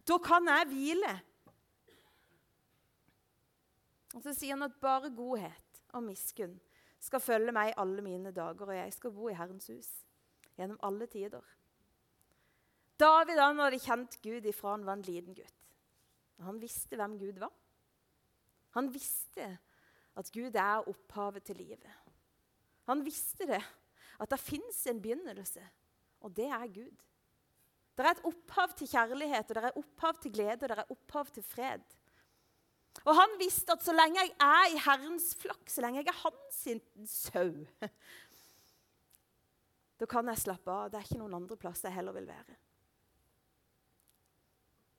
da 0.10 0.18
kan 0.26 0.48
jeg 0.50 0.70
hvile. 0.72 1.14
Og 4.16 4.24
Så 4.24 4.34
sier 4.34 4.56
han 4.56 4.66
at 4.66 4.80
bare 4.82 5.12
godhet 5.14 5.82
og 5.94 6.06
miskunn 6.08 6.56
skal 7.04 7.22
følge 7.22 7.54
meg 7.54 7.76
alle 7.78 8.02
mine 8.02 8.32
dager, 8.34 8.66
og 8.66 8.78
jeg 8.78 8.94
skal 8.96 9.14
bo 9.14 9.30
i 9.30 9.36
Herrens 9.38 9.68
hus 9.70 9.92
gjennom 10.56 10.80
alle 10.88 11.06
tider. 11.12 11.44
David 12.98 13.42
han 13.44 13.60
hadde 13.60 13.84
kjent 13.84 14.18
Gud 14.24 14.48
ifra 14.48 14.74
han 14.74 14.86
var 14.88 14.98
en 14.98 15.06
liten 15.06 15.36
gutt. 15.36 15.62
Han 16.48 16.58
visste 16.60 16.98
hvem 16.98 17.20
Gud 17.20 17.40
var. 17.44 17.52
Han 18.76 18.90
visste 18.92 19.50
at 20.16 20.32
Gud 20.32 20.56
er 20.56 20.88
opphavet 20.90 21.44
til 21.44 21.60
livet. 21.60 21.92
Han 22.88 23.04
visste 23.06 23.48
det, 23.50 23.62
at 24.20 24.32
det 24.32 24.40
fins 24.40 24.80
en 24.88 25.02
begynnelse 25.04 25.64
og 26.26 26.34
det 26.34 26.48
er 26.50 26.72
Gud. 26.74 27.04
Det 27.96 28.04
er 28.04 28.12
et 28.12 28.26
opphav 28.28 28.74
til 28.76 28.90
kjærlighet, 28.92 29.52
og 29.52 29.56
det 29.56 29.70
er 29.70 29.78
opphav 29.80 30.18
til 30.20 30.34
glede 30.36 30.66
og 30.66 30.72
det 30.72 30.82
er 30.82 30.96
opphav 30.98 31.30
til 31.36 31.46
fred. 31.46 31.86
Og 33.04 33.16
han 33.16 33.36
visste 33.40 33.76
at 33.76 33.84
så 33.84 33.94
lenge 33.96 34.22
jeg 34.22 34.32
er 34.42 34.72
i 34.72 34.82
Herrens 34.82 35.34
flokk, 35.40 35.68
så 35.72 35.84
lenge 35.84 36.02
jeg 36.02 36.12
er 36.12 36.22
hans 36.24 36.62
sau, 37.12 37.52
da 40.00 40.08
kan 40.10 40.32
jeg 40.32 40.42
slappe 40.42 40.72
av. 40.72 40.90
Det 40.92 41.00
er 41.00 41.08
ikke 41.08 41.22
noen 41.22 41.38
andre 41.38 41.58
plass 41.60 41.84
jeg 41.86 41.96
heller 41.96 42.16
vil 42.16 42.28
være. 42.28 42.58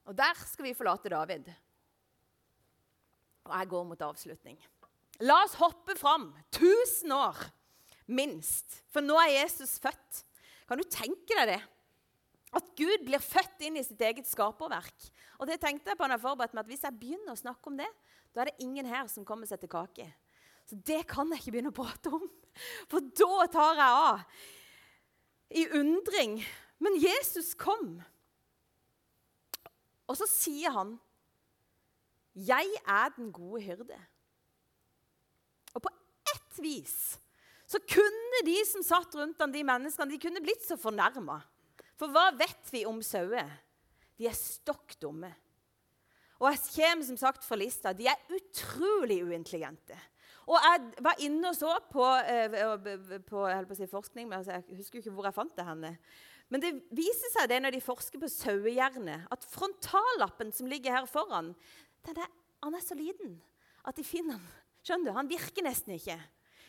Og 0.07 0.15
der 0.15 0.37
skal 0.47 0.69
vi 0.69 0.77
forlate 0.77 1.11
David. 1.11 1.49
Og 3.47 3.53
jeg 3.53 3.71
går 3.73 3.85
mot 3.89 4.07
avslutning. 4.07 4.57
La 5.25 5.41
oss 5.43 5.57
hoppe 5.59 5.97
fram 5.97 6.29
1000 6.53 7.13
år, 7.13 7.37
minst. 8.07 8.79
For 8.93 9.03
nå 9.03 9.17
er 9.19 9.41
Jesus 9.41 9.77
født. 9.83 10.23
Kan 10.67 10.81
du 10.81 10.85
tenke 10.91 11.37
deg 11.39 11.53
det? 11.55 11.61
At 12.57 12.69
Gud 12.79 13.03
blir 13.07 13.23
født 13.23 13.63
inn 13.67 13.79
i 13.79 13.83
sitt 13.85 14.01
eget 14.03 14.27
skaperverk. 14.27 15.09
Og 15.37 15.49
det 15.49 15.59
tenkte 15.61 15.91
jeg 15.91 15.99
på 15.99 16.07
når 16.07 16.17
jeg 16.17 16.25
forberedte 16.25 16.57
meg, 16.57 16.65
at 16.65 16.71
Hvis 16.71 16.85
jeg 16.85 16.99
begynner 16.99 17.33
å 17.33 17.39
snakke 17.39 17.71
om 17.71 17.79
det, 17.79 17.89
da 18.33 18.43
er 18.43 18.51
det 18.51 18.63
ingen 18.63 18.87
her 18.87 19.07
som 19.11 19.25
kommer 19.27 19.49
seg 19.49 19.61
til 19.61 19.71
kake. 19.71 20.07
Så 20.67 20.77
det 20.87 21.05
kan 21.07 21.29
jeg 21.31 21.41
ikke 21.41 21.55
begynne 21.55 21.71
å 21.71 21.77
prate 21.77 22.11
om. 22.11 22.27
For 22.91 23.03
da 23.03 23.47
tar 23.51 23.79
jeg 23.79 23.99
av 24.03 24.23
i 25.55 25.63
undring. 25.79 26.39
Men 26.83 26.97
Jesus 26.99 27.53
kom. 27.57 27.99
Og 30.07 30.17
så 30.19 30.27
sier 30.29 30.71
han, 30.71 30.99
'Jeg 32.35 32.67
er 32.85 33.09
den 33.15 33.31
gode 33.31 33.61
hyrde'. 33.63 34.01
Og 35.73 35.81
på 35.81 35.89
ett 36.33 36.59
vis 36.61 37.19
så 37.67 37.81
kunne 37.83 38.43
de 38.47 38.55
som 38.67 38.83
satt 38.85 39.15
rundt 39.19 39.41
ham, 39.43 39.51
de 39.51 39.63
menneskene, 39.67 40.13
de 40.13 40.21
kunne 40.21 40.43
blitt 40.43 40.63
så 40.63 40.77
fornærma. 40.79 41.41
For 41.99 42.13
hva 42.13 42.29
vet 42.37 42.71
vi 42.71 42.85
om 42.87 43.01
sauer? 43.03 43.49
De 44.17 44.29
er 44.29 44.37
stokk 44.37 44.95
dumme. 45.01 45.33
Og 46.37 46.51
jeg 46.53 46.61
kommer 46.75 47.05
som 47.07 47.17
sagt 47.19 47.45
fra 47.45 47.57
lista. 47.57 47.93
De 47.97 48.07
er 48.07 48.37
utrolig 48.37 49.19
uintelligente. 49.25 49.97
Og 50.47 50.55
jeg 50.63 51.03
var 51.03 51.19
inne 51.25 51.49
og 51.49 51.57
så 51.57 51.73
på, 51.91 52.05
eh, 52.23 52.53
på, 53.27 53.41
på 53.67 53.75
si 53.77 53.87
forskning, 53.89 54.29
men 54.29 54.39
altså, 54.39 54.61
jeg 54.61 54.79
husker 54.79 55.01
ikke 55.01 55.15
hvor 55.17 55.27
jeg 55.27 55.35
fant 55.35 55.57
det. 55.57 55.65
henne. 55.67 55.97
Men 56.47 56.63
det 56.63 56.71
viser 56.95 57.33
seg 57.33 57.49
det 57.51 57.59
når 57.63 57.75
de 57.75 57.83
forsker 57.83 58.21
på 58.21 58.29
sauehjerne, 58.31 59.19
at 59.33 59.49
frontallappen 59.51 60.53
som 60.55 60.69
ligger 60.71 60.95
her 60.95 61.09
foran, 61.09 61.51
den 62.07 62.21
er, 62.23 62.31
han 62.63 62.77
er 62.77 62.85
så 62.85 62.95
liten 62.95 63.35
at 63.87 63.97
de 63.97 64.05
finner 64.07 64.39
den. 64.39 64.55
Skjønner 64.87 65.11
du? 65.11 65.17
Han 65.17 65.29
virker 65.31 65.65
nesten 65.65 65.97
ikke. 65.97 66.15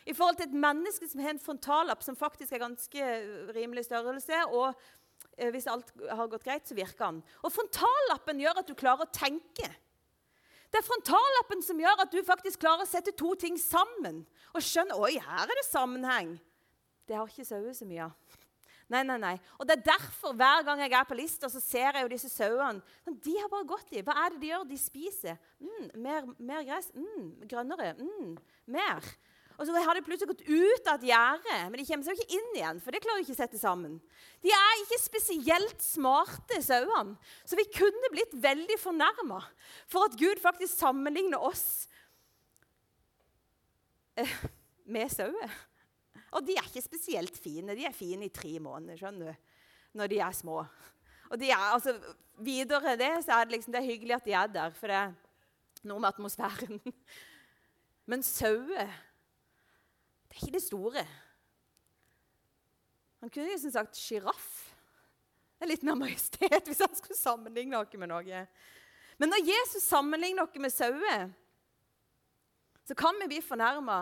I 0.08 0.14
forhold 0.16 0.38
til 0.38 0.48
et 0.48 0.56
menneske 0.56 1.08
som 1.08 1.20
har 1.20 1.34
en 1.34 1.42
frontallapp 1.42 2.04
som 2.04 2.16
faktisk 2.16 2.54
er 2.54 2.62
ganske 2.62 3.08
rimelig 3.52 3.84
størrelse, 3.88 4.38
og 4.56 4.72
eh, 5.36 5.50
hvis 5.52 5.68
alt 5.68 5.92
har 6.08 6.30
gått 6.32 6.46
greit, 6.46 6.64
så 6.68 6.76
virker 6.78 7.10
han. 7.10 7.20
Og 7.44 7.52
frontallappen 7.52 8.40
gjør 8.40 8.62
at 8.62 8.70
du 8.70 8.76
klarer 8.78 9.04
å 9.04 9.12
tenke. 9.12 9.68
Det 10.68 10.80
er 10.80 10.84
frontallappen 10.84 11.64
som 11.64 11.80
gjør 11.80 12.04
at 12.04 12.12
du 12.12 12.20
faktisk 12.24 12.60
klarer 12.64 12.84
å 12.84 12.88
sette 12.88 13.12
to 13.16 13.34
ting 13.40 13.56
sammen 13.60 14.24
og 14.54 14.64
skjønne 14.64 14.96
oi, 14.96 15.14
her 15.20 15.44
er 15.44 15.60
det 15.60 15.68
sammenheng. 15.68 16.34
Det 17.08 17.16
har 17.16 17.28
ikke 17.28 17.48
sauer 17.48 17.76
så 17.76 17.88
mye 17.88 18.08
av. 18.08 18.36
Nei, 18.88 19.02
nei, 19.04 19.18
nei. 19.20 19.34
Og 19.60 19.68
det 19.68 19.76
er 19.76 19.86
derfor 19.90 20.32
hver 20.36 20.62
gang 20.64 20.80
jeg 20.80 20.94
er 20.96 21.08
på 21.08 21.16
lista, 21.16 21.48
så 21.52 21.60
ser 21.60 21.92
jeg 21.92 22.04
jo 22.04 22.12
disse 22.12 22.30
sauene. 22.32 22.80
De 23.04 23.34
har 23.36 23.50
bare 23.52 23.68
gått 23.68 23.92
i. 23.92 24.00
Hva 24.04 24.14
er 24.24 24.32
det 24.32 24.40
de 24.40 24.48
gjør? 24.48 24.64
De 24.68 24.78
spiser. 24.80 25.40
Mm, 25.60 25.90
mer, 26.04 26.28
mer 26.40 26.64
gress. 26.64 26.88
Mm, 26.96 27.26
grønnere. 27.50 27.90
Mm, 28.00 28.38
mer. 28.72 29.10
Og 29.58 29.66
så 29.66 29.74
har 29.82 29.98
de 29.98 30.04
plutselig 30.06 30.30
gått 30.30 30.44
ut 30.46 30.88
av 30.88 31.00
et 31.00 31.08
gjerde, 31.08 31.54
men 31.66 31.80
de 31.80 31.84
kommer 31.88 32.06
seg 32.06 32.14
jo 32.14 32.22
ikke 32.22 32.36
inn 32.38 32.58
igjen. 32.60 32.80
for 32.82 32.94
det 32.94 33.00
klarer 33.02 33.18
de 33.18 33.26
ikke 33.26 33.34
å 33.34 33.40
sette 33.40 33.58
sammen. 33.58 33.96
De 34.44 34.52
er 34.54 34.82
ikke 34.84 35.00
spesielt 35.02 35.82
smarte, 35.82 36.60
sauene. 36.62 37.16
Så 37.42 37.58
vi 37.58 37.66
kunne 37.74 38.12
blitt 38.14 38.36
veldig 38.38 38.76
fornærma 38.78 39.40
for 39.90 40.06
at 40.06 40.14
Gud 40.20 40.38
faktisk 40.42 40.78
sammenligner 40.78 41.42
oss 41.42 41.88
eh, 44.14 44.36
med 44.86 45.10
sauer. 45.10 45.58
Og 46.38 46.46
de 46.46 46.54
er 46.54 46.70
ikke 46.70 46.84
spesielt 46.84 47.42
fine. 47.42 47.74
De 47.74 47.88
er 47.88 47.96
fine 47.96 48.28
i 48.28 48.34
tre 48.34 48.54
måneder, 48.62 49.00
skjønner 49.00 49.32
du, 49.32 49.50
når 49.98 50.12
de 50.12 50.22
er 50.22 50.38
små. 50.38 50.60
Og 51.32 51.42
de 51.42 51.50
er, 51.50 51.66
altså, 51.72 51.98
Videre 52.38 52.92
det 52.94 53.10
så 53.26 53.34
er 53.34 53.48
det 53.48 53.56
liksom, 53.56 53.72
det 53.74 53.80
er 53.80 53.88
hyggelig 53.88 54.14
at 54.14 54.26
de 54.28 54.34
er 54.38 54.50
der, 54.54 54.74
for 54.78 54.86
det 54.86 54.98
er 55.00 55.14
noe 55.90 55.98
med 55.98 56.12
atmosfæren. 56.12 56.78
Men 58.10 58.22
sauer 58.22 58.92
er 60.38 60.46
ikke 60.46 60.56
det 60.56 60.64
store. 60.64 61.04
Han 63.18 63.30
kunne 63.30 63.50
liksom 63.50 63.74
sagt 63.74 63.98
sjiraff. 63.98 64.50
Det 65.58 65.66
er 65.66 65.72
litt 65.72 65.86
mer 65.86 65.98
majestet 65.98 66.68
hvis 66.70 66.84
han 66.84 66.94
skulle 66.94 67.18
sammenligne 67.18 67.74
noe 67.74 67.98
med 67.98 68.12
noe. 68.12 68.44
Men 69.18 69.32
når 69.34 69.48
Jesus 69.48 69.82
sammenligner 69.88 70.46
noe 70.46 70.62
med 70.62 70.70
sauer, 70.70 71.26
så 72.86 72.94
kan 72.96 73.18
vi 73.20 73.26
bli 73.34 73.40
fornærma. 73.42 73.98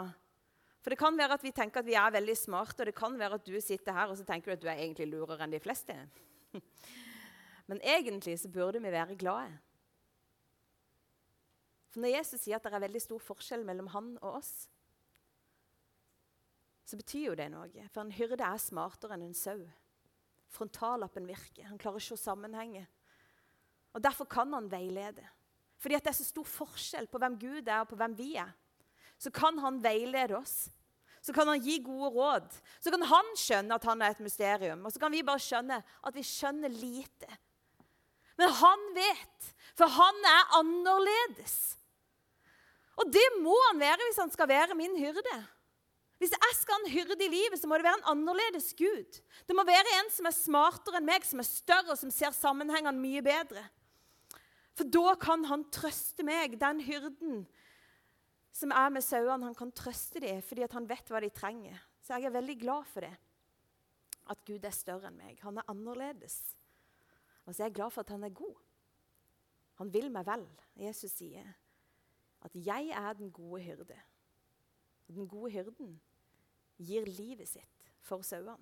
For 0.85 0.93
det 0.93 1.01
kan 1.01 1.17
være 1.19 1.39
at 1.39 1.43
vi 1.43 1.55
tenker 1.57 1.81
at 1.81 1.89
vi 1.89 1.97
er 1.99 2.13
veldig 2.15 2.37
smarte, 2.39 2.85
og 2.85 2.91
det 2.91 2.95
kan 2.95 3.17
være 3.19 3.41
at 3.41 3.49
du 3.49 3.57
sitter 3.59 3.97
her 3.97 4.13
og 4.13 4.21
så 4.21 4.27
tenker 4.29 4.53
du 4.53 4.55
at 4.55 4.63
du 4.63 4.69
er 4.71 4.83
egentlig 4.85 5.09
lurere 5.11 5.43
enn 5.43 5.57
de 5.57 5.63
fleste. 5.65 5.97
Men 7.73 7.81
egentlig 7.83 8.37
så 8.39 8.53
burde 8.53 8.79
vi 8.85 8.93
være 8.93 9.17
glade. 9.19 9.57
For 11.91 12.05
når 12.05 12.19
Jesus 12.19 12.45
sier 12.45 12.61
at 12.61 12.69
det 12.69 12.77
er 12.77 12.85
veldig 12.85 13.03
stor 13.03 13.25
forskjell 13.25 13.65
mellom 13.67 13.89
han 13.97 14.13
og 14.21 14.43
oss, 14.43 14.69
så 16.87 16.99
betyr 16.99 17.33
jo 17.33 17.39
det 17.39 17.49
noe. 17.51 17.89
For 17.91 18.05
en 18.05 18.15
hyrde 18.15 18.47
er 18.47 18.63
smartere 18.63 19.17
enn 19.17 19.27
en 19.27 19.35
sau. 19.35 19.59
Frontallappen 20.55 21.27
virker. 21.27 21.67
Han 21.67 21.81
klarer 21.83 21.99
ikke 21.99 22.15
å 22.15 22.21
se 22.21 22.29
sammenhenger. 22.29 22.87
Og 23.97 24.05
Derfor 24.05 24.29
kan 24.31 24.53
han 24.55 24.71
veilede. 24.71 25.25
Fordi 25.83 25.99
det 25.99 26.13
er 26.13 26.17
så 26.17 26.27
stor 26.29 26.47
forskjell 26.49 27.09
på 27.11 27.21
hvem 27.21 27.37
Gud 27.41 27.69
er 27.69 27.83
og 27.83 27.91
på 27.91 27.99
hvem 27.99 28.15
vi 28.17 28.37
er. 28.41 28.53
Så 29.19 29.33
kan 29.35 29.59
han 29.65 29.81
veilede 29.83 30.37
oss. 30.39 30.69
Så 31.25 31.35
kan 31.35 31.49
han 31.51 31.63
gi 31.63 31.81
gode 31.83 32.13
råd. 32.15 32.53
Så 32.79 32.93
kan 32.95 33.03
han 33.11 33.33
skjønne 33.35 33.77
at 33.77 33.89
han 33.89 34.05
er 34.05 34.15
et 34.15 34.23
mysterium. 34.23 34.85
Og 34.87 34.95
så 34.95 35.03
kan 35.03 35.13
vi 35.13 35.25
bare 35.27 35.43
skjønne 35.43 35.81
at 35.83 36.15
vi 36.15 36.23
skjønner 36.23 36.71
lite. 36.71 37.41
Men 38.39 38.53
han 38.61 38.85
vet, 38.95 39.51
for 39.75 39.91
han 39.91 40.29
er 40.29 40.55
annerledes. 40.61 41.57
Og 43.01 43.11
det 43.13 43.27
må 43.41 43.57
han 43.71 43.81
være 43.81 44.07
hvis 44.07 44.23
han 44.23 44.33
skal 44.33 44.49
være 44.49 44.77
min 44.79 44.95
hyrde. 45.01 45.37
Hvis 46.21 46.33
jeg 46.33 46.57
skal 46.87 46.99
en 47.03 47.09
hyrde 47.09 47.25
i 47.25 47.29
livet, 47.29 47.59
så 47.59 47.67
må 47.67 47.77
det 47.77 47.85
være 47.85 47.99
en 48.01 48.11
annerledes 48.13 48.75
Gud. 48.77 49.21
Det 49.47 49.55
må 49.55 49.65
være 49.65 49.99
en 49.99 50.11
som 50.11 50.27
er 50.27 50.35
smartere 50.35 50.99
enn 51.01 51.07
meg, 51.07 51.25
som 51.25 51.41
er 51.41 51.49
større, 51.49 51.93
og 51.93 51.99
som 51.99 52.11
ser 52.11 52.33
sammenhengene 52.33 52.99
mye 52.99 53.23
bedre. 53.23 53.65
For 54.77 54.85
da 54.85 55.15
kan 55.17 55.45
han 55.49 55.65
trøste 55.73 56.25
meg, 56.27 56.59
den 56.61 56.81
hyrden 56.85 57.47
som 58.53 58.73
er 58.73 58.91
med 58.91 59.03
sauene. 59.05 59.47
Han 59.47 59.57
kan 59.57 59.73
trøste 59.73 60.21
dem 60.21 60.43
fordi 60.43 60.67
han 60.71 60.89
vet 60.89 61.11
hva 61.11 61.21
de 61.21 61.31
trenger. 61.31 61.79
Så 62.03 62.17
jeg 62.17 62.29
er 62.29 62.37
veldig 62.37 62.59
glad 62.61 62.85
for 62.89 63.05
det. 63.05 63.15
At 64.31 64.43
Gud 64.47 64.65
er 64.65 64.75
større 64.75 65.11
enn 65.11 65.19
meg. 65.19 65.39
Han 65.45 65.59
er 65.59 65.71
annerledes. 65.71 66.57
Og 67.47 67.55
så 67.55 67.63
er 67.63 67.71
jeg 67.71 67.79
glad 67.79 67.95
for 67.95 68.03
at 68.03 68.13
han 68.13 68.27
er 68.27 68.35
god. 68.35 68.57
Han 69.81 69.93
vil 69.93 70.11
meg 70.13 70.27
vel. 70.27 70.45
Jesus 70.77 71.13
sier 71.13 71.47
at 72.43 72.53
'jeg 72.55 72.89
er 72.89 73.13
den 73.13 73.31
gode 73.31 73.63
hyrde'. 73.63 74.01
Den 75.09 75.29
gode 75.29 75.51
hyrden 75.51 76.01
gir 76.79 77.07
livet 77.09 77.49
sitt 77.49 77.87
for 78.05 78.25
sauene. 78.27 78.57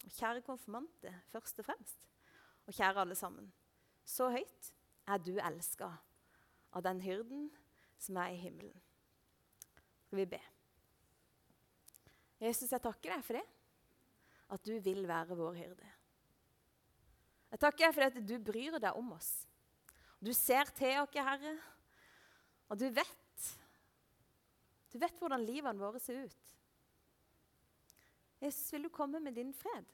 Og 0.00 0.12
Kjære 0.16 0.42
konfirmante, 0.44 1.12
først 1.32 1.58
og 1.60 1.66
fremst, 1.66 2.06
og 2.66 2.74
kjære 2.74 3.02
alle 3.02 3.16
sammen. 3.18 3.50
Så 4.04 4.30
høyt 4.32 4.70
er 5.06 5.20
du 5.20 5.34
elska 5.36 5.90
av 6.72 6.84
den 6.86 7.02
hyrden 7.04 7.50
som 8.00 8.16
er 8.22 8.32
i 8.32 8.40
himmelen. 8.40 8.74
Skal 10.06 10.22
vi 10.22 10.26
be? 10.32 10.40
Jesus, 12.40 12.72
jeg 12.72 12.80
takker 12.82 13.12
deg 13.12 13.24
for 13.26 13.36
det. 13.36 13.46
At 14.50 14.64
du 14.66 14.72
vil 14.82 15.04
være 15.06 15.36
vår 15.38 15.58
hyrde. 15.60 15.90
Jeg 17.50 17.60
takker 17.60 17.84
deg 17.84 17.94
for 17.94 18.02
det 18.02 18.10
at 18.10 18.28
du 18.30 18.36
bryr 18.42 18.78
deg 18.80 18.96
om 18.98 19.12
oss. 19.14 19.30
Du 20.20 20.32
ser 20.36 20.70
til 20.76 20.98
oss, 21.02 21.14
Herre, 21.14 21.54
og 22.70 22.78
du 22.78 22.88
vet 22.94 23.16
du 24.90 24.98
vet 24.98 25.20
hvordan 25.22 25.44
livene 25.46 25.78
våre 25.78 26.00
ser 26.02 26.24
ut. 26.26 26.54
Jesus, 28.40 28.72
vil 28.72 28.86
du 28.88 28.88
komme 28.88 29.20
med 29.20 29.36
din 29.36 29.52
fred, 29.54 29.84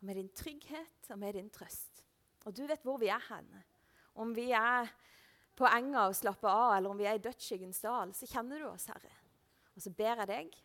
Og 0.00 0.06
med 0.06 0.14
din 0.14 0.28
trygghet 0.28 1.10
og 1.10 1.18
med 1.18 1.32
din 1.32 1.50
trøst. 1.50 2.04
Og 2.44 2.56
du 2.56 2.66
vet 2.66 2.82
hvor 2.82 2.98
vi 2.98 3.06
er 3.06 3.22
hen. 3.28 3.48
Om 4.14 4.34
vi 4.34 4.50
er 4.50 4.90
på 5.56 5.68
enga 5.68 6.08
og 6.08 6.16
slapper 6.16 6.48
av, 6.48 6.76
eller 6.76 6.90
om 6.90 6.98
vi 6.98 7.06
er 7.06 7.14
i 7.14 7.22
dødsskyggens 7.22 7.80
dal, 7.84 8.14
så 8.14 8.26
kjenner 8.26 8.58
du 8.58 8.66
oss, 8.66 8.88
Herre. 8.90 9.12
Og 9.76 9.82
så 9.84 9.92
ber 9.94 10.24
jeg 10.24 10.28
deg 10.28 10.58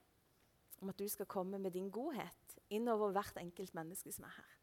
om 0.82 0.90
at 0.90 1.00
du 1.00 1.08
skal 1.10 1.30
komme 1.30 1.60
med 1.60 1.76
din 1.76 1.92
godhet 1.92 2.58
innover 2.70 3.14
hvert 3.16 3.38
enkelt 3.40 3.74
menneske 3.78 4.12
som 4.12 4.28
er 4.28 4.36
her. 4.40 4.54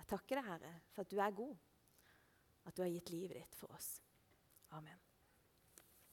Jeg 0.00 0.08
takker 0.12 0.40
deg, 0.40 0.48
Herre, 0.52 0.74
for 0.92 1.06
at 1.06 1.10
du 1.10 1.18
er 1.18 1.36
god, 1.42 1.56
at 2.66 2.76
du 2.76 2.82
har 2.84 2.92
gitt 2.92 3.14
livet 3.14 3.40
ditt 3.40 3.58
for 3.58 3.72
oss. 3.74 3.96
Amen. 4.76 4.99